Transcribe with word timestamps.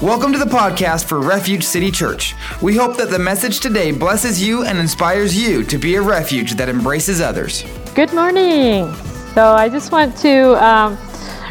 Welcome 0.00 0.32
to 0.32 0.38
the 0.38 0.44
podcast 0.44 1.06
for 1.06 1.20
Refuge 1.20 1.64
City 1.64 1.90
Church. 1.90 2.36
We 2.62 2.76
hope 2.76 2.96
that 2.98 3.10
the 3.10 3.18
message 3.18 3.58
today 3.58 3.90
blesses 3.90 4.40
you 4.40 4.62
and 4.62 4.78
inspires 4.78 5.36
you 5.36 5.64
to 5.64 5.76
be 5.76 5.96
a 5.96 6.00
refuge 6.00 6.54
that 6.54 6.68
embraces 6.68 7.20
others. 7.20 7.64
Good 7.96 8.12
morning. 8.12 8.94
So, 9.34 9.54
I 9.54 9.68
just 9.68 9.90
want 9.90 10.16
to 10.18 10.64
um, 10.64 10.96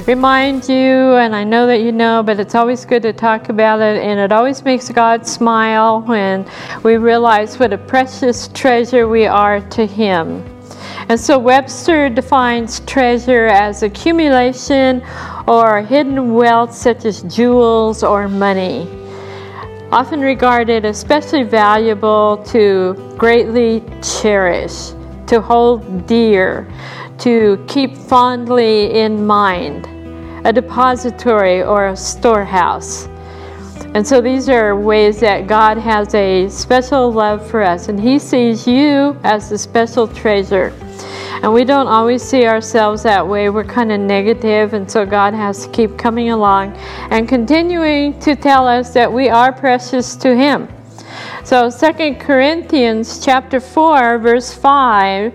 remind 0.07 0.69
you, 0.69 1.15
and 1.15 1.35
I 1.35 1.43
know 1.43 1.67
that 1.67 1.81
you 1.81 1.91
know, 1.91 2.23
but 2.23 2.39
it's 2.39 2.55
always 2.55 2.85
good 2.85 3.01
to 3.01 3.11
talk 3.11 3.49
about 3.49 3.81
it, 3.81 4.01
and 4.01 4.17
it 4.17 4.31
always 4.31 4.63
makes 4.63 4.87
God 4.87 5.27
smile 5.27 5.99
when 6.03 6.49
we 6.83 6.95
realize 6.95 7.59
what 7.59 7.73
a 7.73 7.77
precious 7.77 8.47
treasure 8.47 9.09
we 9.09 9.25
are 9.25 9.59
to 9.71 9.85
Him. 9.85 10.56
And 11.09 11.17
so 11.17 11.39
Webster 11.39 12.09
defines 12.09 12.81
treasure 12.81 13.45
as 13.47 13.81
accumulation 13.81 15.01
or 15.47 15.81
hidden 15.81 16.33
wealth 16.33 16.73
such 16.73 17.05
as 17.05 17.21
jewels 17.23 18.03
or 18.03 18.27
money, 18.27 18.89
often 19.89 20.19
regarded 20.19 20.83
especially 20.83 21.43
valuable 21.43 22.43
to 22.47 23.15
greatly 23.17 23.83
cherish, 24.01 24.89
to 25.27 25.39
hold 25.39 26.07
dear, 26.07 26.67
to 27.19 27.63
keep 27.69 27.95
fondly 27.95 28.99
in 28.99 29.25
mind, 29.25 29.87
a 30.45 30.51
depository 30.51 31.63
or 31.63 31.87
a 31.87 31.95
storehouse. 31.95 33.07
And 33.95 34.05
so 34.05 34.19
these 34.19 34.49
are 34.49 34.75
ways 34.75 35.21
that 35.21 35.47
God 35.47 35.77
has 35.77 36.13
a 36.13 36.49
special 36.49 37.13
love 37.13 37.49
for 37.49 37.63
us, 37.63 37.87
and 37.87 37.97
He 37.97 38.19
sees 38.19 38.67
you 38.67 39.17
as 39.23 39.53
a 39.53 39.57
special 39.57 40.05
treasure. 40.05 40.73
And 41.43 41.53
we 41.53 41.63
don't 41.63 41.87
always 41.87 42.23
see 42.23 42.45
ourselves 42.45 43.03
that 43.03 43.27
way. 43.27 43.49
We're 43.49 43.63
kind 43.63 43.91
of 43.91 43.99
negative. 43.99 44.73
and 44.73 44.89
so 44.89 45.05
God 45.05 45.33
has 45.33 45.65
to 45.65 45.71
keep 45.71 45.97
coming 45.97 46.31
along 46.31 46.75
and 47.11 47.27
continuing 47.27 48.19
to 48.21 48.35
tell 48.35 48.67
us 48.67 48.93
that 48.93 49.11
we 49.11 49.29
are 49.29 49.51
precious 49.51 50.15
to 50.17 50.35
Him. 50.35 50.67
So 51.43 51.69
2 51.69 52.15
Corinthians 52.15 53.23
chapter 53.23 53.59
4 53.59 54.17
verse 54.17 54.53
5 54.53 55.33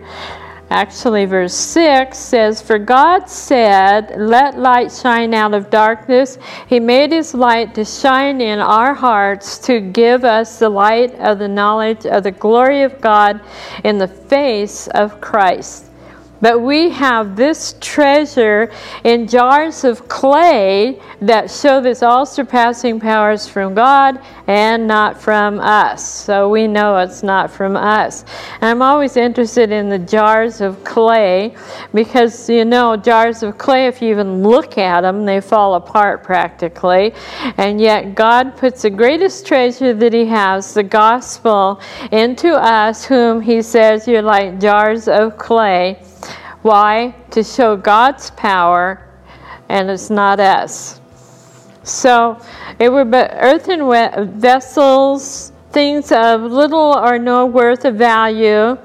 actually 0.72 1.26
verse 1.26 1.54
6 1.54 2.18
says 2.18 2.62
for 2.62 2.78
God 2.78 3.28
said 3.28 4.14
let 4.18 4.58
light 4.58 4.90
shine 4.90 5.34
out 5.34 5.54
of 5.54 5.70
darkness 5.70 6.38
he 6.66 6.80
made 6.80 7.12
his 7.12 7.34
light 7.34 7.74
to 7.74 7.84
shine 7.84 8.40
in 8.40 8.58
our 8.58 8.94
hearts 8.94 9.58
to 9.58 9.80
give 9.80 10.24
us 10.24 10.58
the 10.58 10.68
light 10.68 11.14
of 11.16 11.38
the 11.38 11.48
knowledge 11.48 12.06
of 12.06 12.22
the 12.22 12.30
glory 12.30 12.82
of 12.82 13.00
God 13.00 13.40
in 13.84 13.98
the 13.98 14.08
face 14.08 14.88
of 14.88 15.20
Christ 15.20 15.91
but 16.42 16.60
we 16.60 16.90
have 16.90 17.36
this 17.36 17.76
treasure 17.80 18.70
in 19.04 19.28
jars 19.28 19.84
of 19.84 20.08
clay 20.08 21.00
that 21.20 21.48
show 21.48 21.80
this 21.80 22.02
all 22.02 22.26
surpassing 22.26 22.98
powers 22.98 23.46
from 23.46 23.74
God 23.74 24.20
and 24.48 24.88
not 24.88 25.22
from 25.22 25.60
us. 25.60 26.04
So 26.04 26.48
we 26.48 26.66
know 26.66 26.98
it's 26.98 27.22
not 27.22 27.48
from 27.48 27.76
us. 27.76 28.24
And 28.60 28.64
I'm 28.64 28.82
always 28.82 29.16
interested 29.16 29.70
in 29.70 29.88
the 29.88 30.00
jars 30.00 30.60
of 30.60 30.82
clay 30.82 31.54
because, 31.94 32.50
you 32.50 32.64
know, 32.64 32.96
jars 32.96 33.44
of 33.44 33.56
clay, 33.56 33.86
if 33.86 34.02
you 34.02 34.10
even 34.10 34.42
look 34.42 34.78
at 34.78 35.02
them, 35.02 35.24
they 35.24 35.40
fall 35.40 35.76
apart 35.76 36.24
practically. 36.24 37.14
And 37.56 37.80
yet 37.80 38.16
God 38.16 38.56
puts 38.56 38.82
the 38.82 38.90
greatest 38.90 39.46
treasure 39.46 39.94
that 39.94 40.12
He 40.12 40.26
has, 40.26 40.74
the 40.74 40.82
gospel, 40.82 41.80
into 42.10 42.52
us, 42.52 43.04
whom 43.04 43.40
He 43.40 43.62
says, 43.62 44.08
You're 44.08 44.22
like 44.22 44.58
jars 44.58 45.06
of 45.06 45.38
clay 45.38 46.00
why? 46.62 47.14
To 47.32 47.42
show 47.42 47.76
God's 47.76 48.30
power, 48.30 49.08
and 49.68 49.90
it's 49.90 50.10
not 50.10 50.40
us. 50.40 51.00
So 51.82 52.40
it 52.78 52.90
were 52.90 53.04
but 53.04 53.30
earthen 53.34 53.88
vessels, 54.38 55.52
things 55.72 56.12
of 56.12 56.42
little 56.42 56.96
or 56.98 57.18
no 57.18 57.46
worth 57.46 57.84
of 57.84 57.96
value, 57.96 58.78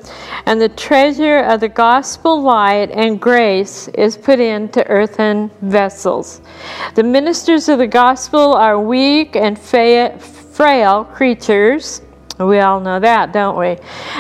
and 0.46 0.60
the 0.60 0.70
treasure 0.70 1.40
of 1.40 1.60
the 1.60 1.70
gospel 1.70 2.42
light 2.42 2.90
and 2.92 3.20
grace 3.20 3.90
is 3.90 4.18
put 4.18 4.40
into 4.40 4.88
earthen 4.88 5.52
vessels. 5.62 6.42
The 6.96 7.04
ministers 7.04 7.70
of 7.70 7.80
the 7.80 7.88
gospel 7.88 8.54
are 8.54 8.80
weak 8.80 9.36
and 9.36 9.60
frail 9.60 11.04
creatures 11.04 12.02
we 12.46 12.60
all 12.60 12.80
know 12.80 13.00
that, 13.00 13.34
don't 13.34 13.58
we? 13.58 13.78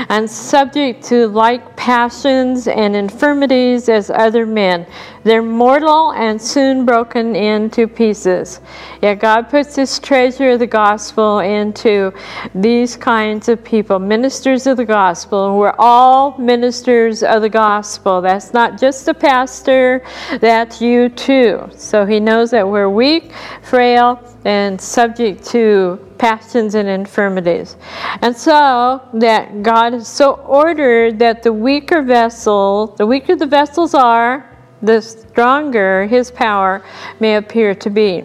And 0.09 0.29
subject 0.29 1.03
to 1.05 1.27
like 1.27 1.75
passions 1.75 2.67
and 2.67 2.95
infirmities 2.95 3.89
as 3.89 4.09
other 4.09 4.45
men. 4.45 4.87
They're 5.23 5.43
mortal 5.43 6.13
and 6.13 6.41
soon 6.41 6.85
broken 6.85 7.35
into 7.35 7.87
pieces. 7.87 8.61
Yet 9.01 9.19
God 9.19 9.49
puts 9.49 9.75
this 9.75 9.99
treasure 9.99 10.51
of 10.51 10.59
the 10.59 10.67
gospel 10.67 11.39
into 11.39 12.13
these 12.55 12.95
kinds 12.95 13.49
of 13.49 13.63
people, 13.63 13.99
ministers 13.99 14.65
of 14.67 14.77
the 14.77 14.85
gospel. 14.85 15.49
And 15.49 15.57
we're 15.59 15.75
all 15.77 16.37
ministers 16.37 17.23
of 17.23 17.41
the 17.41 17.49
gospel. 17.49 18.21
That's 18.21 18.53
not 18.53 18.79
just 18.79 19.05
the 19.05 19.13
pastor, 19.13 20.03
that's 20.39 20.81
you 20.81 21.09
too. 21.09 21.69
So 21.75 22.05
he 22.05 22.19
knows 22.19 22.49
that 22.51 22.67
we're 22.67 22.89
weak, 22.89 23.33
frail, 23.61 24.23
and 24.47 24.79
subject 24.79 25.43
to 25.43 25.99
passions 26.17 26.75
and 26.75 26.87
infirmities. 26.87 27.75
And 28.21 28.35
so 28.35 29.01
that 29.15 29.61
God 29.61 29.91
has 29.91 30.07
so 30.07 30.35
ordered 30.35 31.19
that 31.19 31.43
the 31.43 31.51
weaker 31.51 32.01
vessel, 32.01 32.95
the 32.97 33.05
weaker 33.05 33.35
the 33.35 33.45
vessels 33.45 33.93
are, 33.93 34.57
the 34.81 35.01
stronger 35.01 36.07
his 36.07 36.31
power 36.31 36.81
may 37.19 37.35
appear 37.35 37.75
to 37.75 37.89
be. 37.89 38.23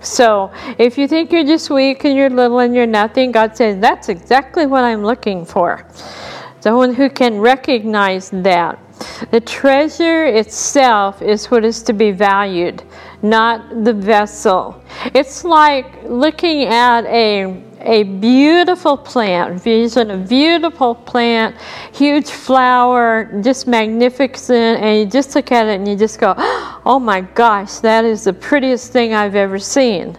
So, 0.00 0.52
if 0.78 0.96
you 0.96 1.08
think 1.08 1.32
you're 1.32 1.42
just 1.42 1.70
weak 1.70 2.04
and 2.04 2.16
you're 2.16 2.30
little 2.30 2.60
and 2.60 2.72
you're 2.72 2.86
nothing, 2.86 3.32
God 3.32 3.56
says, 3.56 3.80
That's 3.80 4.08
exactly 4.08 4.64
what 4.64 4.84
I'm 4.84 5.02
looking 5.02 5.44
for. 5.44 5.84
Someone 6.60 6.94
who 6.94 7.10
can 7.10 7.40
recognize 7.40 8.30
that. 8.30 8.78
The 9.30 9.40
treasure 9.40 10.26
itself 10.26 11.22
is 11.22 11.46
what 11.50 11.64
is 11.64 11.82
to 11.84 11.92
be 11.92 12.10
valued, 12.12 12.82
not 13.22 13.84
the 13.84 13.92
vessel. 13.92 14.82
It's 15.14 15.44
like 15.44 16.04
looking 16.04 16.64
at 16.64 17.04
a 17.06 17.64
a 17.80 18.02
beautiful 18.02 18.96
plant, 18.96 19.60
vision, 19.62 20.10
a 20.10 20.16
beautiful 20.16 20.94
plant, 20.94 21.56
huge 21.92 22.28
flower, 22.28 23.40
just 23.40 23.66
magnificent, 23.66 24.82
and 24.82 24.98
you 24.98 25.06
just 25.06 25.34
look 25.34 25.52
at 25.52 25.66
it 25.66 25.76
and 25.76 25.86
you 25.86 25.96
just 25.96 26.18
go, 26.18 26.34
oh 26.84 27.00
my 27.00 27.20
gosh, 27.20 27.78
that 27.78 28.04
is 28.04 28.24
the 28.24 28.32
prettiest 28.32 28.92
thing 28.92 29.14
I've 29.14 29.36
ever 29.36 29.58
seen. 29.58 30.16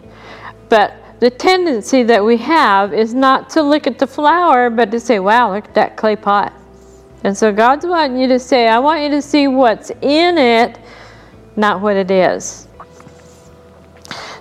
But 0.69 0.93
the 1.19 1.29
tendency 1.29 2.03
that 2.03 2.23
we 2.23 2.37
have 2.37 2.93
is 2.93 3.13
not 3.13 3.49
to 3.51 3.61
look 3.61 3.87
at 3.87 3.99
the 3.99 4.07
flower, 4.07 4.69
but 4.69 4.89
to 4.91 4.99
say, 4.99 5.19
wow, 5.19 5.53
look 5.53 5.65
at 5.65 5.73
that 5.73 5.97
clay 5.97 6.15
pot. 6.15 6.53
And 7.25 7.35
so 7.35 7.51
God's 7.51 7.85
wanting 7.85 8.21
you 8.21 8.29
to 8.29 8.39
say, 8.39 8.69
I 8.69 8.79
want 8.79 9.01
you 9.03 9.09
to 9.09 9.21
see 9.21 9.49
what's 9.49 9.89
in 10.01 10.37
it, 10.37 10.79
not 11.57 11.81
what 11.81 11.97
it 11.97 12.09
is. 12.09 12.68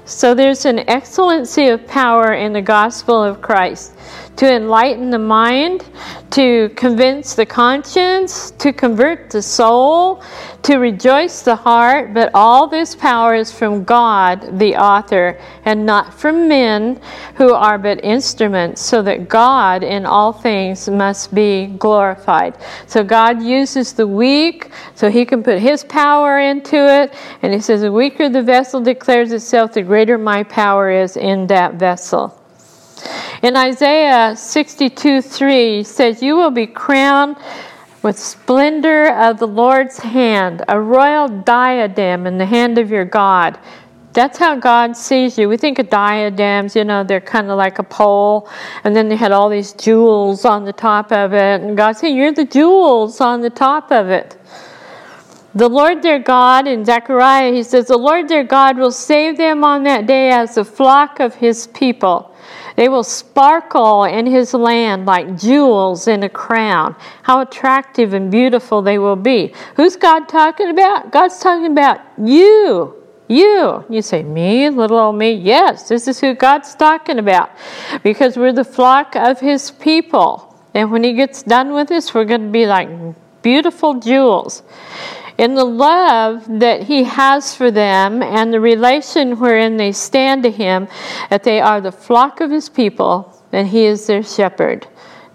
So 0.08 0.32
there's 0.34 0.64
an 0.64 0.88
excellency 0.88 1.68
of 1.68 1.86
power 1.86 2.32
in 2.32 2.54
the 2.54 2.62
gospel 2.62 3.22
of 3.22 3.42
Christ 3.42 3.92
to 4.36 4.50
enlighten 4.50 5.10
the 5.10 5.18
mind, 5.18 5.84
to 6.30 6.70
convince 6.70 7.34
the 7.34 7.44
conscience, 7.44 8.52
to 8.52 8.72
convert 8.72 9.28
the 9.28 9.42
soul, 9.42 10.22
to 10.68 10.76
rejoice 10.76 11.40
the 11.40 11.56
heart, 11.56 12.12
but 12.12 12.30
all 12.34 12.66
this 12.66 12.94
power 12.94 13.34
is 13.34 13.50
from 13.50 13.84
God, 13.84 14.58
the 14.58 14.76
author, 14.76 15.40
and 15.64 15.86
not 15.86 16.12
from 16.12 16.46
men 16.46 17.00
who 17.36 17.54
are 17.54 17.78
but 17.78 18.04
instruments, 18.04 18.82
so 18.82 19.00
that 19.00 19.30
God 19.30 19.82
in 19.82 20.04
all 20.04 20.30
things 20.30 20.86
must 20.86 21.34
be 21.34 21.68
glorified. 21.78 22.58
So 22.86 23.02
God 23.02 23.42
uses 23.42 23.94
the 23.94 24.06
weak 24.06 24.70
so 24.94 25.08
he 25.08 25.24
can 25.24 25.42
put 25.42 25.58
his 25.58 25.84
power 25.84 26.38
into 26.38 26.76
it, 26.76 27.14
and 27.40 27.54
he 27.54 27.60
says, 27.60 27.80
The 27.80 27.90
weaker 27.90 28.28
the 28.28 28.42
vessel 28.42 28.82
declares 28.82 29.32
itself, 29.32 29.72
the 29.72 29.80
greater 29.80 30.18
my 30.18 30.42
power 30.42 30.90
is 30.90 31.16
in 31.16 31.46
that 31.46 31.76
vessel. 31.76 32.38
In 33.42 33.56
Isaiah 33.56 34.36
62 34.36 35.22
3 35.22 35.82
says, 35.82 36.22
You 36.22 36.36
will 36.36 36.50
be 36.50 36.66
crowned 36.66 37.38
with 38.02 38.18
splendor 38.18 39.12
of 39.14 39.38
the 39.38 39.46
Lord's 39.46 39.98
hand, 39.98 40.64
a 40.68 40.80
royal 40.80 41.28
diadem 41.28 42.26
in 42.26 42.38
the 42.38 42.46
hand 42.46 42.78
of 42.78 42.90
your 42.90 43.04
God. 43.04 43.58
That's 44.12 44.38
how 44.38 44.56
God 44.56 44.96
sees 44.96 45.38
you. 45.38 45.48
We 45.48 45.56
think 45.56 45.78
of 45.78 45.90
diadems, 45.90 46.74
you 46.74 46.84
know, 46.84 47.04
they're 47.04 47.20
kind 47.20 47.50
of 47.50 47.58
like 47.58 47.78
a 47.78 47.82
pole, 47.82 48.48
and 48.84 48.96
then 48.96 49.08
they 49.08 49.16
had 49.16 49.32
all 49.32 49.48
these 49.48 49.72
jewels 49.72 50.44
on 50.44 50.64
the 50.64 50.72
top 50.72 51.12
of 51.12 51.32
it. 51.32 51.60
And 51.60 51.76
God 51.76 51.92
said, 51.92 52.08
You're 52.08 52.32
the 52.32 52.44
jewels 52.44 53.20
on 53.20 53.40
the 53.40 53.50
top 53.50 53.92
of 53.92 54.08
it. 54.08 54.36
The 55.54 55.68
Lord 55.68 56.02
their 56.02 56.18
God, 56.18 56.66
in 56.66 56.84
Zechariah, 56.84 57.52
he 57.52 57.62
says, 57.62 57.86
The 57.86 57.96
Lord 57.96 58.28
their 58.28 58.44
God 58.44 58.78
will 58.78 58.92
save 58.92 59.36
them 59.36 59.64
on 59.64 59.82
that 59.84 60.06
day 60.06 60.30
as 60.30 60.54
the 60.54 60.64
flock 60.64 61.20
of 61.20 61.34
his 61.34 61.66
people. 61.68 62.34
They 62.78 62.88
will 62.88 63.02
sparkle 63.02 64.04
in 64.04 64.24
his 64.24 64.54
land 64.54 65.04
like 65.04 65.36
jewels 65.36 66.06
in 66.06 66.22
a 66.22 66.28
crown. 66.28 66.94
How 67.24 67.40
attractive 67.40 68.14
and 68.14 68.30
beautiful 68.30 68.82
they 68.82 69.00
will 69.00 69.16
be. 69.16 69.52
Who's 69.74 69.96
God 69.96 70.28
talking 70.28 70.68
about? 70.68 71.10
God's 71.10 71.40
talking 71.40 71.72
about 71.72 72.00
you. 72.16 72.94
You. 73.26 73.84
You 73.90 74.00
say, 74.00 74.22
Me, 74.22 74.70
little 74.70 74.96
old 74.96 75.16
me? 75.16 75.32
Yes, 75.32 75.88
this 75.88 76.06
is 76.06 76.20
who 76.20 76.34
God's 76.34 76.76
talking 76.76 77.18
about 77.18 77.50
because 78.04 78.36
we're 78.36 78.52
the 78.52 78.62
flock 78.62 79.16
of 79.16 79.40
His 79.40 79.72
people. 79.72 80.56
And 80.72 80.92
when 80.92 81.02
He 81.02 81.14
gets 81.14 81.42
done 81.42 81.72
with 81.72 81.90
us, 81.90 82.14
we're 82.14 82.26
going 82.26 82.46
to 82.46 82.52
be 82.52 82.66
like 82.66 82.88
beautiful 83.42 83.94
jewels. 83.94 84.62
In 85.38 85.54
the 85.54 85.64
love 85.64 86.44
that 86.58 86.82
He 86.82 87.04
has 87.04 87.54
for 87.54 87.70
them 87.70 88.22
and 88.22 88.52
the 88.52 88.60
relation 88.60 89.38
wherein 89.38 89.76
they 89.76 89.92
stand 89.92 90.42
to 90.42 90.50
Him, 90.50 90.88
that 91.30 91.44
they 91.44 91.60
are 91.60 91.80
the 91.80 91.92
flock 91.92 92.40
of 92.40 92.50
His 92.50 92.68
people 92.68 93.40
and 93.52 93.68
He 93.68 93.84
is 93.84 94.06
their 94.06 94.22
shepherd. 94.22 94.88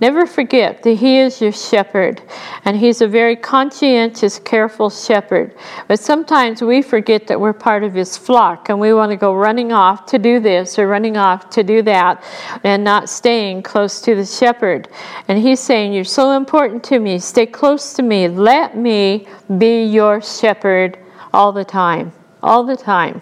Never 0.04 0.26
forget 0.26 0.84
that 0.84 0.96
He 0.96 1.18
is 1.18 1.40
your 1.40 1.54
shepherd, 1.54 2.22
and 2.66 2.76
He's 2.76 3.00
a 3.00 3.08
very 3.08 3.38
conscientious, 3.38 4.38
careful 4.38 4.90
shepherd. 4.90 5.56
But 5.88 5.98
sometimes 5.98 6.62
we 6.62 6.82
forget 6.82 7.26
that 7.28 7.40
we're 7.40 7.54
part 7.54 7.86
of 7.86 7.94
His 7.94 8.18
flock, 8.18 8.68
and 8.68 8.82
we 8.82 8.94
want 8.94 9.12
to 9.12 9.16
go 9.16 9.34
running 9.34 9.72
off 9.72 10.06
to 10.08 10.20
do 10.20 10.42
this 10.42 10.78
or 10.78 10.90
running 10.90 11.16
off 11.16 11.50
to 11.52 11.64
do 11.64 11.82
that, 11.84 12.22
and 12.66 12.84
not 12.84 13.08
staying 13.08 13.64
close 13.64 14.02
to 14.02 14.14
the 14.14 14.26
shepherd. 14.26 14.90
And 15.30 15.40
He's 15.40 15.62
saying, 15.62 15.94
You're 15.94 16.04
so 16.04 16.32
important 16.32 16.84
to 16.84 17.00
me. 17.00 17.18
Stay 17.18 17.46
close 17.46 17.94
to 17.94 18.04
me. 18.04 18.28
Let 18.28 18.76
me 18.76 19.26
be 19.58 19.86
your 19.86 20.22
shepherd 20.22 21.00
all 21.34 21.54
the 21.54 21.64
time. 21.64 22.12
All 22.42 22.66
the 22.66 22.76
time. 22.76 23.22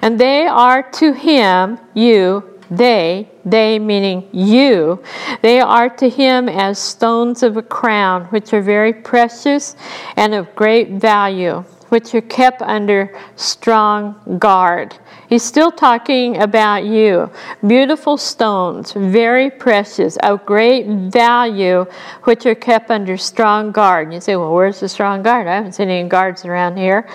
And 0.00 0.18
they 0.18 0.46
are 0.46 0.82
to 0.92 1.12
Him, 1.12 1.78
you, 1.92 2.57
they, 2.70 3.28
they 3.44 3.78
meaning 3.78 4.28
you, 4.32 5.02
they 5.42 5.60
are 5.60 5.88
to 5.88 6.08
him 6.08 6.48
as 6.48 6.78
stones 6.78 7.42
of 7.42 7.56
a 7.56 7.62
crown, 7.62 8.24
which 8.26 8.52
are 8.52 8.62
very 8.62 8.92
precious 8.92 9.76
and 10.16 10.34
of 10.34 10.54
great 10.54 10.90
value 10.90 11.64
which 11.88 12.14
are 12.14 12.20
kept 12.20 12.62
under 12.62 13.16
strong 13.36 14.38
guard. 14.38 14.94
He's 15.28 15.42
still 15.42 15.70
talking 15.70 16.40
about 16.40 16.84
you. 16.84 17.30
Beautiful 17.66 18.16
stones, 18.16 18.92
very 18.92 19.50
precious, 19.50 20.16
of 20.18 20.44
great 20.46 20.86
value, 20.86 21.84
which 22.24 22.46
are 22.46 22.54
kept 22.54 22.90
under 22.90 23.16
strong 23.16 23.72
guard. 23.72 24.06
And 24.06 24.14
you 24.14 24.20
say, 24.20 24.36
well, 24.36 24.54
where's 24.54 24.80
the 24.80 24.88
strong 24.88 25.22
guard? 25.22 25.46
I 25.46 25.56
haven't 25.56 25.72
seen 25.72 25.88
any 25.90 26.08
guards 26.08 26.44
around 26.44 26.76
here. 26.76 27.08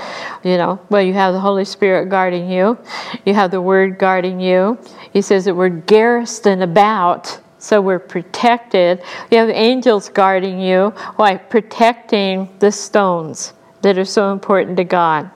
You 0.44 0.58
know, 0.58 0.80
well, 0.90 1.02
you 1.02 1.14
have 1.14 1.34
the 1.34 1.40
Holy 1.40 1.66
Spirit 1.66 2.10
guarding 2.10 2.50
you, 2.50 2.78
you 3.26 3.34
have 3.34 3.52
the 3.52 3.62
Word 3.62 3.98
guarding 3.98 4.40
you. 4.40 4.78
He 5.14 5.22
says 5.22 5.46
that 5.46 5.56
we're 5.56 5.70
garrisoned 5.70 6.64
about. 6.64 7.40
So 7.60 7.80
we're 7.80 8.00
protected. 8.00 9.02
You 9.32 9.38
have 9.38 9.50
angels 9.50 10.10
guarding 10.10 10.60
you, 10.60 10.90
why? 11.16 11.38
Protecting 11.38 12.50
the 12.60 12.74
stones 12.74 13.54
that 13.84 13.98
are 13.98 14.04
so 14.04 14.34
important 14.34 14.76
to 14.78 14.84
God. 14.84 15.32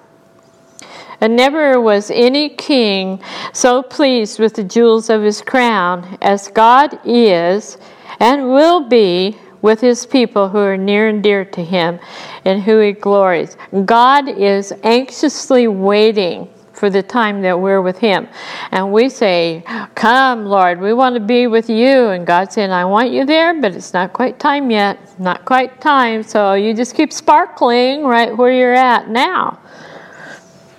And 1.21 1.38
never 1.38 1.79
was 1.79 2.12
any 2.12 2.50
king 2.50 3.21
so 3.53 3.81
pleased 3.81 4.39
with 4.39 4.56
the 4.56 4.63
jewels 4.63 5.09
of 5.09 5.21
his 5.21 5.41
crown 5.41 6.18
as 6.21 6.50
God 6.50 7.00
is 7.06 7.77
and 8.19 8.50
will 8.50 8.89
be 8.89 9.38
with 9.62 9.79
his 9.79 10.06
people 10.06 10.50
who 10.50 10.59
are 10.59 10.77
near 10.77 11.07
and 11.07 11.24
dear 11.24 11.45
to 11.45 11.63
him 11.63 12.00
and 12.45 12.62
who 12.62 12.79
he 12.79 12.91
glories. 12.91 13.57
God 13.85 14.27
is 14.27 14.74
anxiously 14.83 15.68
waiting 15.68 16.50
for 16.77 16.89
the 16.89 17.01
time 17.01 17.41
that 17.41 17.59
we're 17.59 17.81
with 17.81 17.97
Him. 17.97 18.27
And 18.71 18.94
we 18.94 19.09
say, 19.09 19.63
Come, 19.95 20.45
Lord, 20.45 20.79
we 20.79 20.94
want 20.94 21.15
to 21.15 21.19
be 21.19 21.47
with 21.47 21.69
you. 21.69 22.09
And 22.09 22.25
God's 22.25 22.53
saying, 22.53 22.71
I 22.71 22.85
want 22.85 23.12
you 23.12 23.25
there, 23.25 23.59
but 23.59 23.74
it's 23.75 23.94
not 23.94 24.13
quite 24.13 24.39
time 24.39 24.69
yet. 24.69 24.97
Not 25.19 25.44
quite 25.45 25.81
time. 25.81 26.24
So 26.24 26.53
you 26.53 26.74
just 26.74 26.95
keep 26.95 27.12
sparkling 27.12 28.03
right 28.03 28.35
where 28.38 28.51
you're 28.51 28.74
at 28.74 29.09
now. 29.09 29.59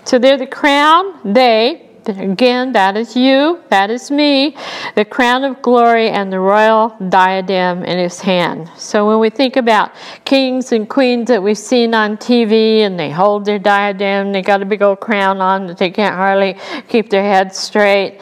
So 0.05 0.19
they're 0.19 0.39
the 0.39 0.47
crown, 0.47 1.21
they, 1.35 1.88
Again, 2.09 2.73
that 2.73 2.97
is 2.97 3.15
you, 3.15 3.63
that 3.69 3.91
is 3.91 4.11
me, 4.11 4.57
the 4.95 5.05
crown 5.05 5.45
of 5.45 5.61
glory 5.61 6.09
and 6.09 6.33
the 6.33 6.41
royal 6.41 6.97
diadem 7.11 7.85
in 7.85 7.99
his 7.99 8.21
hand. 8.21 8.71
So 8.77 9.07
when 9.07 9.19
we 9.19 9.29
think 9.29 9.57
about 9.57 9.93
kings 10.25 10.73
and 10.73 10.89
queens 10.89 11.29
that 11.29 11.43
we've 11.43 11.59
seen 11.59 11.95
on 11.95 12.17
TV 12.17 12.81
and 12.81 12.99
they 12.99 13.11
hold 13.11 13.45
their 13.45 13.59
diadem, 13.59 14.33
they 14.33 14.41
got 14.41 14.63
a 14.63 14.65
big 14.65 14.81
old 14.81 15.01
crown 15.01 15.43
on 15.43 15.67
that 15.67 15.77
they 15.77 15.91
can't 15.91 16.15
hardly 16.15 16.57
keep 16.89 17.11
their 17.11 17.23
head 17.23 17.55
straight, 17.55 18.21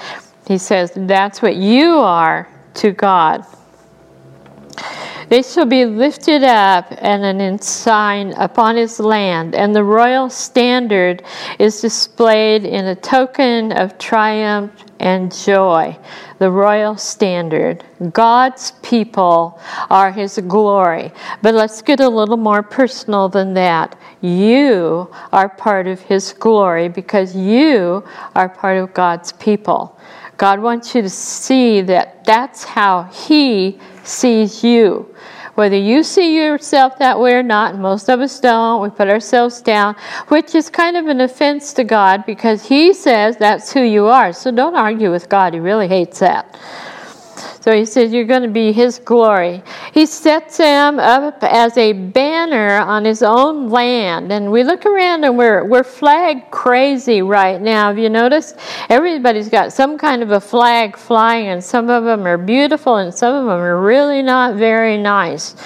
he 0.48 0.58
says, 0.58 0.92
that's 0.94 1.40
what 1.40 1.56
you 1.56 1.98
are 1.98 2.48
to 2.74 2.90
God. 2.90 3.46
They 5.28 5.42
shall 5.42 5.66
be 5.66 5.84
lifted 5.84 6.44
up 6.44 6.86
and 6.98 7.24
an 7.24 7.40
ensign 7.40 8.32
upon 8.34 8.76
his 8.76 9.00
land, 9.00 9.56
and 9.56 9.74
the 9.74 9.82
royal 9.82 10.30
standard 10.30 11.24
is 11.58 11.80
displayed 11.80 12.64
in 12.64 12.84
a 12.84 12.94
token 12.94 13.72
of 13.72 13.98
triumph 13.98 14.84
and 15.00 15.34
joy. 15.34 15.98
The 16.38 16.50
royal 16.50 16.96
standard. 16.96 17.82
God's 18.12 18.72
people 18.82 19.60
are 19.90 20.12
his 20.12 20.38
glory. 20.46 21.10
But 21.42 21.54
let's 21.54 21.82
get 21.82 22.00
a 22.00 22.08
little 22.08 22.36
more 22.36 22.62
personal 22.62 23.28
than 23.28 23.54
that. 23.54 23.98
You 24.20 25.10
are 25.32 25.48
part 25.48 25.86
of 25.86 26.00
his 26.00 26.32
glory 26.34 26.88
because 26.88 27.34
you 27.34 28.04
are 28.34 28.48
part 28.48 28.78
of 28.78 28.94
God's 28.94 29.32
people. 29.32 29.98
God 30.36 30.60
wants 30.60 30.94
you 30.94 31.02
to 31.02 31.10
see 31.10 31.80
that 31.82 32.24
that's 32.24 32.62
how 32.62 33.04
he 33.04 33.80
sees 34.06 34.64
you. 34.64 35.14
Whether 35.56 35.78
you 35.78 36.02
see 36.02 36.36
yourself 36.36 36.98
that 36.98 37.18
way 37.18 37.32
or 37.32 37.42
not, 37.42 37.78
most 37.78 38.10
of 38.10 38.20
us 38.20 38.38
don't, 38.40 38.82
we 38.82 38.90
put 38.90 39.08
ourselves 39.08 39.62
down, 39.62 39.96
which 40.28 40.54
is 40.54 40.68
kind 40.68 40.98
of 40.98 41.06
an 41.06 41.22
offense 41.22 41.72
to 41.74 41.84
God 41.84 42.26
because 42.26 42.66
He 42.66 42.92
says 42.92 43.38
that's 43.38 43.72
who 43.72 43.80
you 43.80 44.06
are. 44.06 44.34
So 44.34 44.50
don't 44.50 44.74
argue 44.74 45.10
with 45.10 45.30
God, 45.30 45.54
He 45.54 45.60
really 45.60 45.88
hates 45.88 46.18
that. 46.18 46.58
So 47.66 47.76
he 47.76 47.84
says, 47.84 48.12
You're 48.12 48.26
going 48.26 48.42
to 48.42 48.48
be 48.48 48.70
his 48.70 49.00
glory. 49.00 49.60
He 49.92 50.06
sets 50.06 50.58
them 50.58 51.00
up 51.00 51.42
as 51.42 51.76
a 51.76 51.94
banner 51.94 52.78
on 52.78 53.04
his 53.04 53.24
own 53.24 53.70
land. 53.70 54.30
And 54.30 54.52
we 54.52 54.62
look 54.62 54.86
around 54.86 55.24
and 55.24 55.36
we're, 55.36 55.64
we're 55.64 55.82
flag 55.82 56.52
crazy 56.52 57.22
right 57.22 57.60
now. 57.60 57.88
Have 57.88 57.98
you 57.98 58.08
noticed? 58.08 58.56
Everybody's 58.88 59.48
got 59.48 59.72
some 59.72 59.98
kind 59.98 60.22
of 60.22 60.30
a 60.30 60.38
flag 60.38 60.96
flying, 60.96 61.48
and 61.48 61.64
some 61.64 61.90
of 61.90 62.04
them 62.04 62.24
are 62.24 62.38
beautiful, 62.38 62.98
and 62.98 63.12
some 63.12 63.34
of 63.34 63.46
them 63.46 63.58
are 63.58 63.82
really 63.82 64.22
not 64.22 64.54
very 64.54 64.96
nice. 64.96 65.56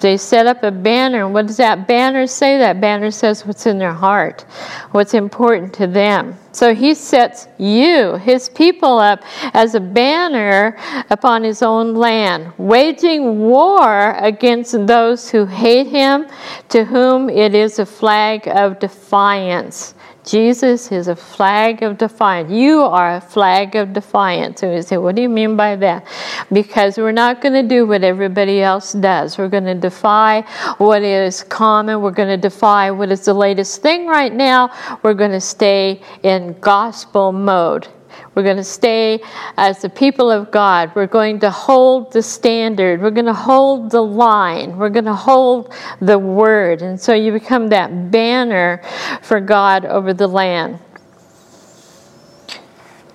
They 0.00 0.16
set 0.16 0.46
up 0.46 0.62
a 0.62 0.70
banner, 0.70 1.22
and 1.22 1.34
what 1.34 1.46
does 1.48 1.58
that 1.58 1.86
banner 1.86 2.26
say? 2.26 2.56
That 2.56 2.80
banner 2.80 3.10
says 3.10 3.44
what's 3.44 3.66
in 3.66 3.76
their 3.76 3.92
heart, 3.92 4.46
what's 4.92 5.12
important 5.12 5.74
to 5.74 5.86
them. 5.86 6.34
So 6.52 6.74
he 6.74 6.94
sets 6.94 7.48
you, 7.58 8.16
his 8.16 8.50
people, 8.50 8.98
up 8.98 9.22
as 9.54 9.74
a 9.74 9.80
banner 9.80 10.76
upon 11.08 11.44
his 11.44 11.62
own 11.62 11.94
land, 11.94 12.52
waging 12.58 13.40
war 13.40 14.12
against 14.18 14.86
those 14.86 15.30
who 15.30 15.46
hate 15.46 15.86
him, 15.86 16.26
to 16.68 16.84
whom 16.84 17.30
it 17.30 17.54
is 17.54 17.78
a 17.78 17.86
flag 17.86 18.46
of 18.48 18.78
defiance. 18.78 19.94
Jesus 20.24 20.92
is 20.92 21.08
a 21.08 21.16
flag 21.16 21.82
of 21.82 21.98
defiance. 21.98 22.50
You 22.52 22.82
are 22.82 23.16
a 23.16 23.20
flag 23.20 23.74
of 23.74 23.92
defiance. 23.92 24.62
And 24.62 24.72
we 24.72 24.82
say, 24.82 24.96
What 24.96 25.16
do 25.16 25.22
you 25.22 25.28
mean 25.28 25.56
by 25.56 25.74
that? 25.76 26.06
Because 26.52 26.96
we're 26.96 27.12
not 27.12 27.40
going 27.40 27.54
to 27.54 27.68
do 27.68 27.86
what 27.86 28.04
everybody 28.04 28.62
else 28.62 28.92
does. 28.92 29.36
We're 29.36 29.48
going 29.48 29.64
to 29.64 29.74
defy 29.74 30.42
what 30.78 31.02
is 31.02 31.42
common. 31.42 32.00
We're 32.00 32.12
going 32.12 32.28
to 32.28 32.36
defy 32.36 32.90
what 32.92 33.10
is 33.10 33.24
the 33.24 33.34
latest 33.34 33.82
thing 33.82 34.06
right 34.06 34.32
now. 34.32 34.70
We're 35.02 35.14
going 35.14 35.32
to 35.32 35.40
stay 35.40 36.00
in 36.22 36.56
gospel 36.60 37.32
mode. 37.32 37.88
We're 38.34 38.42
going 38.42 38.56
to 38.56 38.64
stay 38.64 39.20
as 39.56 39.82
the 39.82 39.90
people 39.90 40.30
of 40.30 40.50
God. 40.50 40.92
We're 40.94 41.06
going 41.06 41.40
to 41.40 41.50
hold 41.50 42.12
the 42.12 42.22
standard. 42.22 43.00
We're 43.00 43.10
going 43.10 43.26
to 43.26 43.34
hold 43.34 43.90
the 43.90 44.02
line. 44.02 44.76
We're 44.76 44.90
going 44.90 45.04
to 45.04 45.14
hold 45.14 45.74
the 46.00 46.18
word. 46.18 46.82
And 46.82 47.00
so 47.00 47.14
you 47.14 47.32
become 47.32 47.68
that 47.68 48.10
banner 48.10 48.82
for 49.22 49.40
God 49.40 49.84
over 49.84 50.14
the 50.14 50.26
land. 50.26 50.78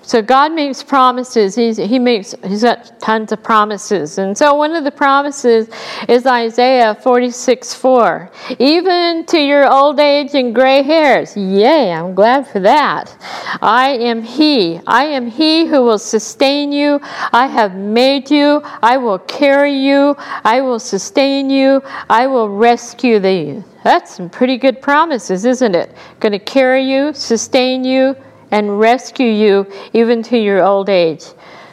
So 0.08 0.22
God 0.22 0.52
makes 0.52 0.82
promises. 0.82 1.54
He's, 1.54 1.76
he 1.76 1.98
makes 1.98 2.34
he's 2.42 2.62
got 2.62 2.98
tons 2.98 3.30
of 3.30 3.42
promises. 3.42 4.16
And 4.16 4.36
so 4.38 4.54
one 4.54 4.74
of 4.74 4.82
the 4.82 4.90
promises 4.90 5.68
is 6.08 6.24
Isaiah 6.24 6.94
46 6.94 7.74
4. 7.74 8.30
Even 8.58 9.26
to 9.26 9.38
your 9.38 9.70
old 9.70 10.00
age 10.00 10.32
and 10.32 10.54
gray 10.54 10.82
hairs. 10.82 11.36
Yay, 11.36 11.92
I'm 11.92 12.14
glad 12.14 12.48
for 12.48 12.58
that. 12.60 13.14
I 13.60 13.98
am 14.00 14.22
He. 14.22 14.80
I 14.86 15.04
am 15.04 15.26
He 15.26 15.66
who 15.66 15.82
will 15.82 15.98
sustain 15.98 16.72
you. 16.72 17.00
I 17.34 17.46
have 17.46 17.74
made 17.74 18.30
you. 18.30 18.62
I 18.82 18.96
will 18.96 19.18
carry 19.18 19.74
you. 19.74 20.16
I 20.42 20.62
will 20.62 20.80
sustain 20.80 21.50
you. 21.50 21.82
I 22.08 22.26
will 22.26 22.48
rescue 22.48 23.18
thee. 23.18 23.62
That's 23.84 24.16
some 24.16 24.30
pretty 24.30 24.56
good 24.56 24.80
promises, 24.80 25.44
isn't 25.44 25.74
it? 25.74 25.94
Going 26.18 26.32
to 26.32 26.38
carry 26.38 26.90
you, 26.90 27.12
sustain 27.12 27.84
you, 27.84 28.16
and 28.50 28.78
rescue 28.78 29.30
you 29.30 29.66
even 29.92 30.22
to 30.24 30.38
your 30.38 30.64
old 30.64 30.88
age. 30.88 31.24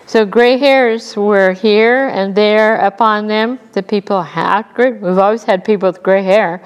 So 0.07 0.23
gray 0.23 0.57
hairs 0.59 1.17
were 1.17 1.53
here 1.53 2.09
and 2.09 2.35
there 2.35 2.75
upon 2.75 3.25
them. 3.25 3.57
The 3.71 3.81
people 3.81 4.21
had 4.21 4.61
gray. 4.75 4.91
We've 4.91 5.17
always 5.17 5.43
had 5.43 5.65
people 5.65 5.89
with 5.89 6.03
gray 6.03 6.21
hair, 6.21 6.63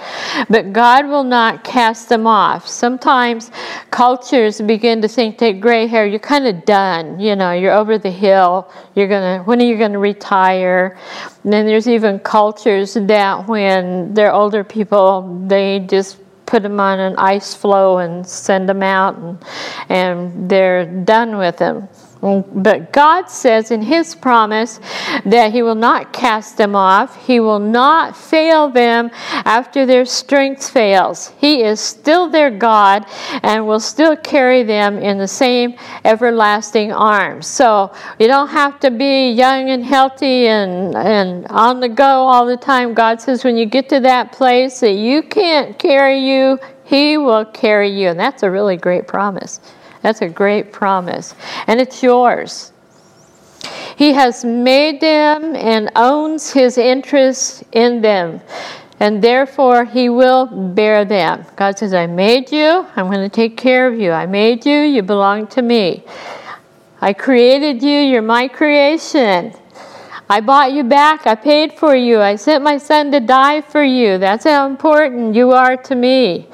but 0.49 0.73
God 0.73 1.07
will 1.07 1.23
not 1.23 1.63
cast 1.63 2.09
them 2.09 2.27
off. 2.27 2.67
Sometimes 2.67 3.49
cultures 3.91 4.59
begin 4.59 5.01
to 5.01 5.07
think 5.07 5.37
that 5.37 5.61
gray 5.61 5.87
hair, 5.87 6.05
you're 6.05 6.19
kind 6.19 6.47
of 6.47 6.65
done. 6.65 7.17
You 7.17 7.37
know, 7.37 7.53
you're 7.53 7.73
over 7.73 7.97
the 7.97 8.11
hill. 8.11 8.69
You're 8.93 9.07
gonna. 9.07 9.41
When 9.43 9.61
are 9.61 9.65
you 9.65 9.77
gonna 9.77 9.99
retire? 9.99 10.97
And 11.45 11.53
then 11.53 11.65
there's 11.65 11.87
even 11.87 12.19
cultures 12.19 12.95
that 12.95 13.47
when 13.47 14.13
they're 14.13 14.33
older 14.33 14.65
people, 14.65 15.45
they 15.47 15.79
just 15.79 16.17
put 16.49 16.63
them 16.63 16.79
on 16.79 16.99
an 16.99 17.15
ice 17.17 17.53
floe 17.53 17.99
and 17.99 18.25
send 18.25 18.67
them 18.67 18.81
out, 18.81 19.15
and, 19.17 19.45
and 19.87 20.49
they're 20.49 20.85
done 20.85 21.37
with 21.37 21.57
them. 21.57 21.87
But 22.21 22.91
God 22.91 23.29
says 23.29 23.71
in 23.71 23.81
His 23.81 24.13
promise 24.13 24.81
that 25.25 25.53
He 25.53 25.61
will 25.61 25.75
not 25.75 26.11
cast 26.11 26.57
them 26.57 26.75
off. 26.75 27.25
He 27.25 27.39
will 27.39 27.59
not 27.59 28.15
fail 28.15 28.69
them 28.69 29.09
after 29.13 29.85
their 29.85 30.03
strength 30.03 30.69
fails. 30.69 31.31
He 31.37 31.63
is 31.63 31.79
still 31.79 32.29
their 32.29 32.51
God 32.51 33.05
and 33.41 33.65
will 33.65 33.79
still 33.79 34.17
carry 34.17 34.63
them 34.63 34.97
in 34.97 35.17
the 35.17 35.29
same 35.29 35.75
everlasting 36.03 36.91
arms. 36.91 37.47
So 37.47 37.93
you 38.19 38.27
don't 38.27 38.49
have 38.49 38.81
to 38.81 38.91
be 38.91 39.31
young 39.31 39.69
and 39.69 39.85
healthy 39.85 40.47
and, 40.47 40.95
and 40.97 41.47
on 41.47 41.79
the 41.79 41.87
go 41.87 42.03
all 42.03 42.45
the 42.45 42.57
time. 42.57 42.93
God 42.93 43.21
says 43.21 43.45
when 43.45 43.55
you 43.55 43.65
get 43.65 43.87
to 43.89 44.01
that 44.01 44.33
place 44.33 44.81
that 44.81 44.95
you 44.95 45.23
can't 45.23 45.79
carry 45.79 46.19
you, 46.19 46.59
He 46.83 47.17
will 47.17 47.45
carry 47.45 47.89
you. 47.89 48.09
And 48.09 48.19
that's 48.19 48.43
a 48.43 48.51
really 48.51 48.75
great 48.75 49.07
promise. 49.07 49.61
That's 50.01 50.21
a 50.21 50.29
great 50.29 50.71
promise. 50.71 51.35
And 51.67 51.79
it's 51.79 52.01
yours. 52.01 52.71
He 53.97 54.13
has 54.13 54.45
made 54.45 55.01
them 55.01 55.55
and 55.55 55.91
owns 55.95 56.51
his 56.51 56.77
interest 56.77 57.63
in 57.73 58.01
them. 58.01 58.39
And 59.01 59.21
therefore, 59.21 59.85
he 59.85 60.09
will 60.09 60.45
bear 60.45 61.05
them. 61.05 61.45
God 61.55 61.77
says, 61.77 61.93
I 61.93 62.05
made 62.07 62.51
you. 62.51 62.85
I'm 62.95 63.07
going 63.07 63.29
to 63.29 63.33
take 63.33 63.55
care 63.55 63.87
of 63.87 63.99
you. 63.99 64.11
I 64.11 64.25
made 64.25 64.65
you. 64.65 64.77
You 64.79 65.01
belong 65.03 65.47
to 65.47 65.61
me. 65.61 66.03
I 67.01 67.13
created 67.13 67.81
you. 67.81 67.99
You're 67.99 68.21
my 68.21 68.47
creation. 68.47 69.53
I 70.29 70.41
bought 70.41 70.73
you 70.73 70.83
back. 70.83 71.25
I 71.25 71.35
paid 71.35 71.73
for 71.73 71.95
you. 71.95 72.21
I 72.21 72.35
sent 72.35 72.63
my 72.63 72.77
son 72.77 73.11
to 73.11 73.19
die 73.19 73.61
for 73.61 73.83
you. 73.83 74.17
That's 74.17 74.43
how 74.43 74.67
important 74.67 75.33
you 75.33 75.51
are 75.51 75.75
to 75.75 75.95
me. 75.95 76.47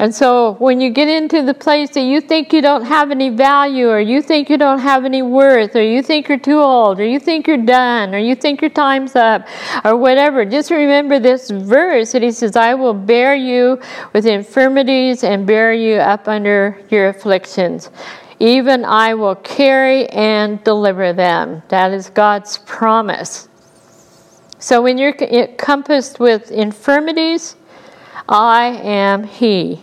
And 0.00 0.14
so 0.14 0.54
when 0.54 0.80
you 0.80 0.88
get 0.88 1.08
into 1.08 1.42
the 1.42 1.52
place 1.52 1.90
that 1.90 2.00
you 2.00 2.22
think 2.22 2.54
you 2.54 2.62
don't 2.62 2.86
have 2.86 3.10
any 3.10 3.28
value, 3.28 3.90
or 3.90 4.00
you 4.00 4.22
think 4.22 4.48
you 4.48 4.56
don't 4.56 4.78
have 4.78 5.04
any 5.04 5.20
worth, 5.20 5.76
or 5.76 5.82
you 5.82 6.02
think 6.02 6.26
you're 6.26 6.38
too 6.38 6.58
old, 6.58 6.98
or 6.98 7.04
you 7.04 7.20
think 7.20 7.46
you're 7.46 7.58
done, 7.58 8.14
or 8.14 8.18
you 8.18 8.34
think 8.34 8.62
your 8.62 8.70
time's 8.70 9.14
up, 9.14 9.46
or 9.84 9.98
whatever, 9.98 10.46
just 10.46 10.70
remember 10.70 11.18
this 11.18 11.50
verse 11.50 12.12
that 12.12 12.22
he 12.22 12.32
says, 12.32 12.56
I 12.56 12.72
will 12.72 12.94
bear 12.94 13.34
you 13.34 13.78
with 14.14 14.24
infirmities 14.24 15.22
and 15.22 15.46
bear 15.46 15.74
you 15.74 15.96
up 15.96 16.28
under 16.28 16.82
your 16.88 17.10
afflictions. 17.10 17.90
Even 18.38 18.86
I 18.86 19.12
will 19.12 19.34
carry 19.34 20.06
and 20.06 20.64
deliver 20.64 21.12
them. 21.12 21.62
That 21.68 21.92
is 21.92 22.08
God's 22.08 22.56
promise. 22.56 23.50
So 24.60 24.80
when 24.80 24.96
you're 24.96 25.14
encompassed 25.14 26.18
with 26.18 26.50
infirmities, 26.50 27.56
I 28.30 28.80
am 28.82 29.24
He 29.24 29.82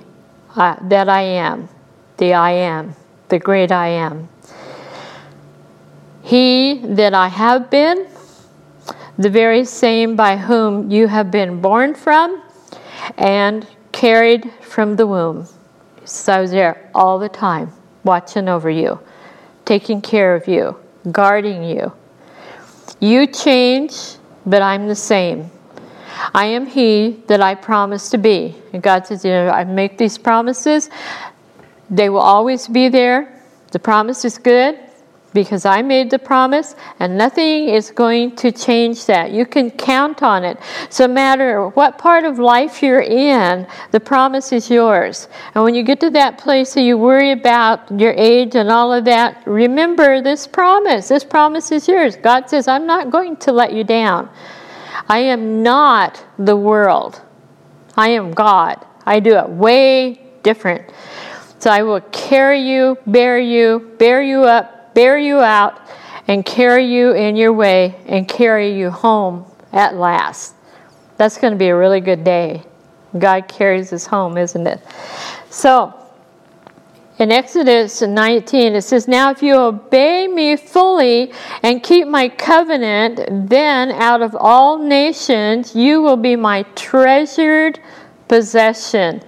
uh, 0.57 0.75
that 0.89 1.07
I 1.07 1.21
am, 1.21 1.69
the 2.17 2.33
I 2.33 2.51
am, 2.51 2.95
the 3.29 3.39
great 3.39 3.71
I 3.71 3.89
am. 3.89 4.27
He 6.23 6.81
that 6.83 7.13
I 7.13 7.27
have 7.29 7.69
been, 7.69 8.07
the 9.17 9.29
very 9.29 9.63
same 9.63 10.15
by 10.15 10.35
whom 10.35 10.91
you 10.91 11.07
have 11.07 11.31
been 11.31 11.61
born 11.61 11.95
from 11.95 12.41
and 13.17 13.65
carried 13.91 14.51
from 14.61 14.95
the 14.95 15.07
womb. 15.07 15.47
So 16.05 16.33
I 16.33 16.41
was 16.41 16.51
there 16.51 16.89
all 16.93 17.19
the 17.19 17.29
time, 17.29 17.71
watching 18.03 18.49
over 18.49 18.69
you, 18.69 18.99
taking 19.65 20.01
care 20.01 20.35
of 20.35 20.47
you, 20.47 20.75
guarding 21.11 21.63
you. 21.63 21.91
You 22.99 23.27
change, 23.27 24.15
but 24.45 24.61
I'm 24.61 24.87
the 24.87 24.95
same. 24.95 25.51
I 26.33 26.45
am 26.45 26.65
he 26.65 27.23
that 27.27 27.41
I 27.41 27.55
promised 27.55 28.11
to 28.11 28.17
be. 28.17 28.55
And 28.73 28.81
God 28.81 29.07
says, 29.07 29.23
you 29.23 29.31
know, 29.31 29.49
I 29.49 29.63
make 29.63 29.97
these 29.97 30.17
promises. 30.17 30.89
They 31.89 32.09
will 32.09 32.19
always 32.19 32.67
be 32.67 32.89
there. 32.89 33.41
The 33.71 33.79
promise 33.79 34.25
is 34.25 34.37
good 34.37 34.79
because 35.33 35.65
I 35.65 35.81
made 35.81 36.09
the 36.09 36.17
promise, 36.17 36.75
and 36.99 37.15
nothing 37.15 37.69
is 37.69 37.91
going 37.91 38.35
to 38.37 38.51
change 38.51 39.05
that. 39.05 39.31
You 39.31 39.45
can 39.45 39.69
count 39.69 40.23
on 40.23 40.43
it. 40.43 40.57
So, 40.89 41.05
no 41.05 41.13
matter 41.13 41.67
what 41.69 41.99
part 41.99 42.23
of 42.23 42.39
life 42.39 42.81
you're 42.81 43.01
in, 43.01 43.67
the 43.91 43.99
promise 43.99 44.51
is 44.51 44.69
yours. 44.69 45.27
And 45.53 45.63
when 45.63 45.75
you 45.75 45.83
get 45.83 45.99
to 45.99 46.09
that 46.11 46.39
place 46.39 46.73
that 46.73 46.81
you 46.81 46.97
worry 46.97 47.31
about 47.31 47.91
your 47.99 48.13
age 48.13 48.55
and 48.55 48.71
all 48.71 48.91
of 48.91 49.05
that, 49.05 49.43
remember 49.45 50.21
this 50.21 50.47
promise. 50.47 51.09
This 51.09 51.23
promise 51.23 51.71
is 51.71 51.87
yours. 51.87 52.15
God 52.15 52.49
says, 52.49 52.67
I'm 52.67 52.87
not 52.87 53.11
going 53.11 53.37
to 53.37 53.51
let 53.51 53.73
you 53.73 53.83
down. 53.83 54.29
I 55.07 55.19
am 55.19 55.63
not 55.63 56.23
the 56.37 56.55
world. 56.55 57.21
I 57.95 58.09
am 58.09 58.31
God. 58.31 58.85
I 59.05 59.19
do 59.19 59.37
it 59.37 59.49
way 59.49 60.21
different. 60.43 60.91
So 61.59 61.71
I 61.71 61.83
will 61.83 62.01
carry 62.01 62.61
you, 62.61 62.97
bear 63.07 63.39
you, 63.39 63.95
bear 63.97 64.21
you 64.21 64.43
up, 64.43 64.93
bear 64.93 65.17
you 65.17 65.39
out, 65.39 65.81
and 66.27 66.45
carry 66.45 66.85
you 66.85 67.11
in 67.11 67.35
your 67.35 67.53
way 67.53 67.95
and 68.05 68.27
carry 68.27 68.77
you 68.77 68.89
home 68.89 69.45
at 69.71 69.95
last. 69.95 70.55
That's 71.17 71.37
going 71.37 71.53
to 71.53 71.57
be 71.57 71.67
a 71.67 71.75
really 71.75 72.01
good 72.01 72.23
day. 72.23 72.63
God 73.17 73.47
carries 73.47 73.91
us 73.93 74.05
home, 74.05 74.37
isn't 74.37 74.67
it? 74.67 74.81
So, 75.49 75.93
in 77.19 77.31
Exodus 77.31 78.01
19, 78.01 78.75
it 78.75 78.81
says, 78.83 79.07
Now 79.07 79.31
if 79.31 79.41
you 79.41 79.55
obey 79.55 80.27
me 80.27 80.55
fully 80.55 81.33
and 81.63 81.81
keep 81.81 82.07
my 82.07 82.29
covenant, 82.29 83.49
then 83.49 83.91
out 83.91 84.21
of 84.21 84.35
all 84.35 84.77
nations 84.77 85.75
you 85.75 86.01
will 86.01 86.17
be 86.17 86.35
my 86.35 86.63
treasured 86.75 87.79
possession. 88.27 89.23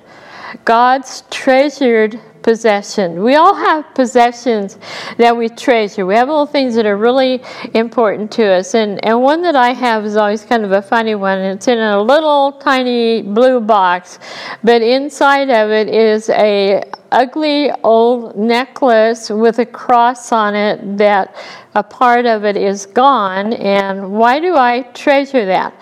God's 0.65 1.23
treasured 1.31 2.19
possession. 2.41 3.23
We 3.23 3.35
all 3.35 3.53
have 3.53 3.93
possessions 3.93 4.77
that 5.17 5.35
we 5.35 5.49
treasure. 5.49 6.05
We 6.05 6.15
have 6.15 6.27
little 6.27 6.45
things 6.45 6.75
that 6.75 6.85
are 6.85 6.97
really 6.97 7.41
important 7.73 8.31
to 8.33 8.45
us. 8.45 8.75
And, 8.75 9.03
and 9.05 9.21
one 9.21 9.41
that 9.41 9.55
I 9.55 9.73
have 9.73 10.05
is 10.05 10.15
always 10.15 10.43
kind 10.43 10.63
of 10.63 10.71
a 10.71 10.81
funny 10.81 11.15
one. 11.15 11.39
It's 11.39 11.67
in 11.67 11.79
a 11.79 12.01
little 12.01 12.53
tiny 12.53 13.21
blue 13.21 13.59
box, 13.59 14.19
but 14.63 14.81
inside 14.81 15.49
of 15.49 15.71
it 15.71 15.89
is 15.89 16.29
a 16.29 16.83
ugly 17.11 17.71
old 17.83 18.35
necklace 18.35 19.29
with 19.29 19.59
a 19.59 19.65
cross 19.65 20.31
on 20.31 20.55
it 20.55 20.97
that 20.97 21.35
a 21.75 21.83
part 21.83 22.25
of 22.25 22.43
it 22.45 22.57
is 22.57 22.85
gone. 22.85 23.53
And 23.53 24.11
why 24.11 24.39
do 24.39 24.55
I 24.55 24.81
treasure 24.93 25.45
that? 25.45 25.73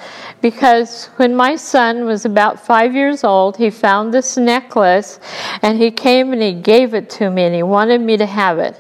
Because 0.41 1.07
when 1.15 1.35
my 1.35 1.55
son 1.55 2.05
was 2.05 2.25
about 2.25 2.63
five 2.63 2.93
years 2.93 3.23
old, 3.23 3.57
he 3.57 3.69
found 3.69 4.13
this 4.13 4.37
necklace 4.37 5.19
and 5.61 5.77
he 5.77 5.89
came 5.91 6.33
and 6.33 6.41
he 6.41 6.46
gave 6.53 6.93
it 6.93 7.09
to 7.11 7.29
me 7.29 7.43
and 7.43 7.55
he 7.55 7.63
wanted 7.63 8.01
me 8.01 8.17
to 8.17 8.25
have 8.25 8.59
it. 8.59 8.79